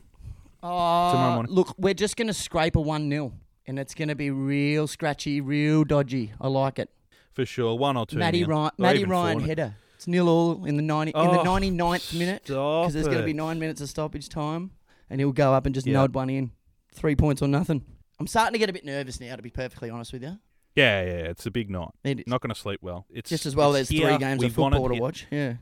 Oh, 0.61 1.11
Tomorrow 1.11 1.33
morning. 1.33 1.51
look, 1.51 1.73
we're 1.79 1.95
just 1.95 2.15
gonna 2.15 2.33
scrape 2.33 2.75
a 2.75 2.81
one 2.81 3.09
0 3.09 3.33
and 3.65 3.79
it's 3.79 3.95
gonna 3.95 4.13
be 4.15 4.29
real 4.29 4.85
scratchy, 4.87 5.41
real 5.41 5.83
dodgy. 5.83 6.31
I 6.39 6.47
like 6.47 6.77
it. 6.77 6.89
For 7.33 7.45
sure. 7.45 7.75
One 7.77 7.97
or 7.97 8.05
two. 8.05 8.17
Matty 8.17 8.41
nil. 8.41 8.49
Ryan, 8.49 8.65
Or 8.65 8.71
Matty 8.77 9.03
Ryan 9.05 9.39
four. 9.39 9.47
header. 9.47 9.75
It's 9.95 10.07
nil 10.07 10.27
all 10.29 10.65
in 10.65 10.75
the 10.77 10.83
ninety 10.83 11.11
in 11.15 11.31
the 11.31 11.39
Oh, 11.39 11.43
99th 11.43 12.13
minute 12.17 12.43
because 12.45 12.93
there's 12.93 13.07
going 13.07 13.19
to 13.19 13.23
be 13.25 13.33
nine 13.33 13.57
minutes 13.59 13.81
of 13.81 13.89
stoppage 13.89 14.29
time, 14.29 14.71
and 15.09 15.19
he'll 15.21 15.31
go 15.31 15.53
up 15.53 15.65
and 15.65 15.73
just 15.73 15.87
Yeah. 15.87 15.93
nod 15.93 16.13
one 16.13 16.29
in, 16.29 16.51
three 16.93 17.15
points 17.15 17.41
or 17.41 17.47
nothing. 17.47 17.83
I'm 18.19 18.27
starting 18.27 18.53
to 18.53 18.59
get 18.59 18.69
a 18.69 18.73
bit 18.73 18.85
nervous 18.85 19.19
now, 19.19 19.35
to 19.35 19.41
be 19.41 19.49
perfectly 19.49 19.89
honest 19.89 20.11
with 20.13 20.21
you. 20.23 20.37
Yeah, 20.75 21.01
yeah, 21.03 21.09
it's 21.29 21.45
a 21.45 21.51
big 21.51 21.69
night. 21.69 21.89
It 22.03 22.19
is. 22.21 22.27
Not 22.27 22.41
going 22.41 22.53
to 22.53 22.59
sleep 22.59 22.79
well. 22.81 23.05
It's 23.13 23.29
Just 23.29 23.45
as 23.45 23.55
well, 23.55 23.75
it's 23.75 23.89
there's 23.89 23.99
here. 23.99 24.09
three 24.09 24.17
games 24.19 24.39
We 24.39 24.47
of 24.47 24.57
want 24.57 24.73
it 24.73 24.77
football 24.77 24.95
to 24.95 25.01
watch. 25.01 25.27
Yeah. 25.29 25.53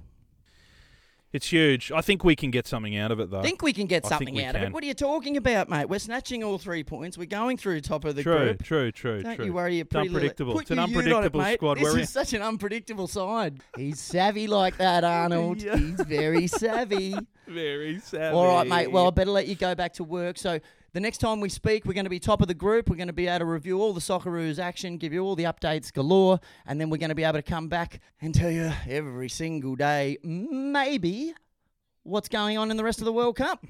It's 1.31 1.51
huge. 1.51 1.91
I 1.91 2.01
think 2.01 2.23
we 2.23 2.35
can 2.35 2.49
get 2.49 2.65
something 2.65 2.97
out 2.97 3.11
of 3.11 3.19
it, 3.19 3.29
though. 3.29 3.43
think 3.43 3.61
we 3.61 3.71
can 3.71 3.85
get 3.85 4.03
I 4.03 4.09
think 4.09 4.17
something 4.19 4.35
we 4.35 4.43
out 4.43 4.55
of 4.55 4.61
it. 4.63 4.65
can. 4.65 4.73
What 4.73 4.83
are 4.83 4.87
you 4.87 4.95
talking 4.95 5.37
about, 5.37 5.69
mate? 5.69 5.85
We're 5.87 5.99
snatching 5.99 6.43
all 6.43 6.57
three 6.57 6.83
points. 6.83 7.19
We're 7.19 7.25
going 7.25 7.55
through 7.57 7.81
top 7.81 8.03
of 8.03 8.15
the 8.15 8.23
True, 8.23 8.37
group. 8.37 8.63
true, 8.63 8.91
true, 8.91 9.21
Don't 9.21 9.35
true. 9.35 9.45
you 9.45 9.53
worry, 9.53 9.75
you're 9.75 9.83
It's 9.83 9.91
pretty 9.91 10.09
little- 10.09 10.21
unpredictable. 10.21 10.53
Put 10.53 10.61
It's 10.63 10.71
an 10.71 10.77
your 10.77 10.87
ute 10.87 10.95
on 10.95 10.97
unpredictable 11.23 11.41
it, 11.41 11.43
mate. 11.43 11.53
squad. 11.59 11.75
This 11.77 11.83
We're 11.83 11.93
in- 11.97 11.99
is 11.99 12.09
such 12.09 12.33
an 12.33 12.41
unpredictable 12.41 13.07
side. 13.07 13.59
He's 13.77 13.99
savvy 13.99 14.47
like 14.47 14.77
that, 14.77 15.03
Arnold. 15.03 15.61
Yeah. 15.61 15.77
He's 15.77 16.01
very 16.01 16.47
savvy. 16.47 17.15
Very 17.47 17.99
savvy. 17.99 18.35
All 18.35 18.45
right, 18.47 18.67
mate. 18.67 18.91
Well, 18.91 19.07
I 19.07 19.09
better 19.09 19.31
let 19.31 19.47
you 19.47 19.55
go 19.55 19.73
back 19.73 19.93
to 19.93 20.03
work. 20.03 20.37
So 20.37 20.59
the 20.93 20.99
next 20.99 21.19
time 21.19 21.39
we 21.39 21.49
speak, 21.49 21.85
we're 21.85 21.93
going 21.93 22.05
to 22.05 22.09
be 22.09 22.19
top 22.19 22.41
of 22.41 22.47
the 22.47 22.53
group. 22.53 22.89
We're 22.89 22.95
going 22.95 23.07
to 23.07 23.13
be 23.13 23.27
able 23.27 23.39
to 23.39 23.45
review 23.45 23.81
all 23.81 23.93
the 23.93 23.99
Socceroos 24.01 24.59
action, 24.59 24.97
give 24.97 25.13
you 25.13 25.23
all 25.23 25.35
the 25.35 25.43
updates 25.43 25.93
galore, 25.93 26.39
and 26.65 26.79
then 26.79 26.89
we're 26.89 26.97
going 26.97 27.09
to 27.09 27.15
be 27.15 27.23
able 27.23 27.39
to 27.39 27.43
come 27.43 27.67
back 27.67 27.99
and 28.21 28.33
tell 28.33 28.51
you 28.51 28.71
every 28.87 29.29
single 29.29 29.75
day, 29.75 30.17
maybe, 30.23 31.33
what's 32.03 32.29
going 32.29 32.57
on 32.57 32.71
in 32.71 32.77
the 32.77 32.83
rest 32.83 32.99
of 32.99 33.05
the 33.05 33.13
World 33.13 33.35
Cup. 33.35 33.65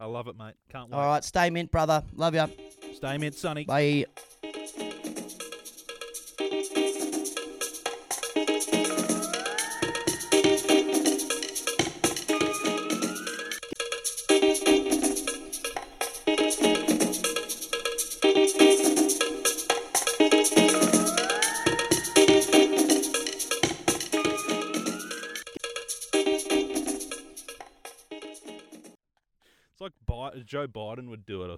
I 0.00 0.06
love 0.06 0.28
it, 0.28 0.36
mate. 0.38 0.54
Can't 0.70 0.90
wait. 0.90 0.96
All 0.96 1.06
right, 1.06 1.24
stay 1.24 1.50
mint, 1.50 1.70
brother. 1.70 2.04
Love 2.14 2.34
you. 2.34 2.46
Stay 2.94 3.18
mint, 3.18 3.34
Sonny. 3.34 3.64
Bye. 3.64 4.04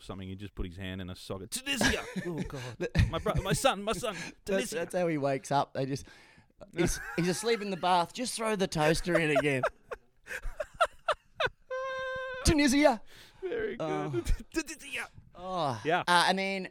Or 0.00 0.02
something. 0.02 0.28
He'd 0.28 0.38
just 0.38 0.54
put 0.54 0.66
his 0.66 0.76
hand 0.76 1.00
in 1.00 1.10
a 1.10 1.16
socket. 1.16 1.50
Tunisia. 1.50 2.00
oh 2.26 2.40
God. 2.48 2.88
My 3.10 3.18
brother, 3.18 3.42
my 3.42 3.52
son, 3.52 3.82
my 3.82 3.92
son. 3.92 4.16
That's, 4.46 4.70
that's 4.70 4.94
how 4.94 5.06
he 5.08 5.18
wakes 5.18 5.52
up. 5.52 5.74
They 5.74 5.86
just 5.86 6.06
he's, 6.76 7.00
he's 7.16 7.28
asleep 7.28 7.62
in 7.62 7.70
the 7.70 7.76
bath. 7.76 8.12
Just 8.12 8.34
throw 8.34 8.56
the 8.56 8.66
toaster 8.66 9.18
in 9.18 9.36
again. 9.36 9.62
Tunisia. 12.44 13.00
Very 13.42 13.76
good. 13.76 13.80
Oh. 13.80 14.22
Tunisia. 14.52 15.08
Oh, 15.34 15.80
Yeah. 15.84 16.02
Uh, 16.06 16.24
and 16.28 16.38
then 16.38 16.68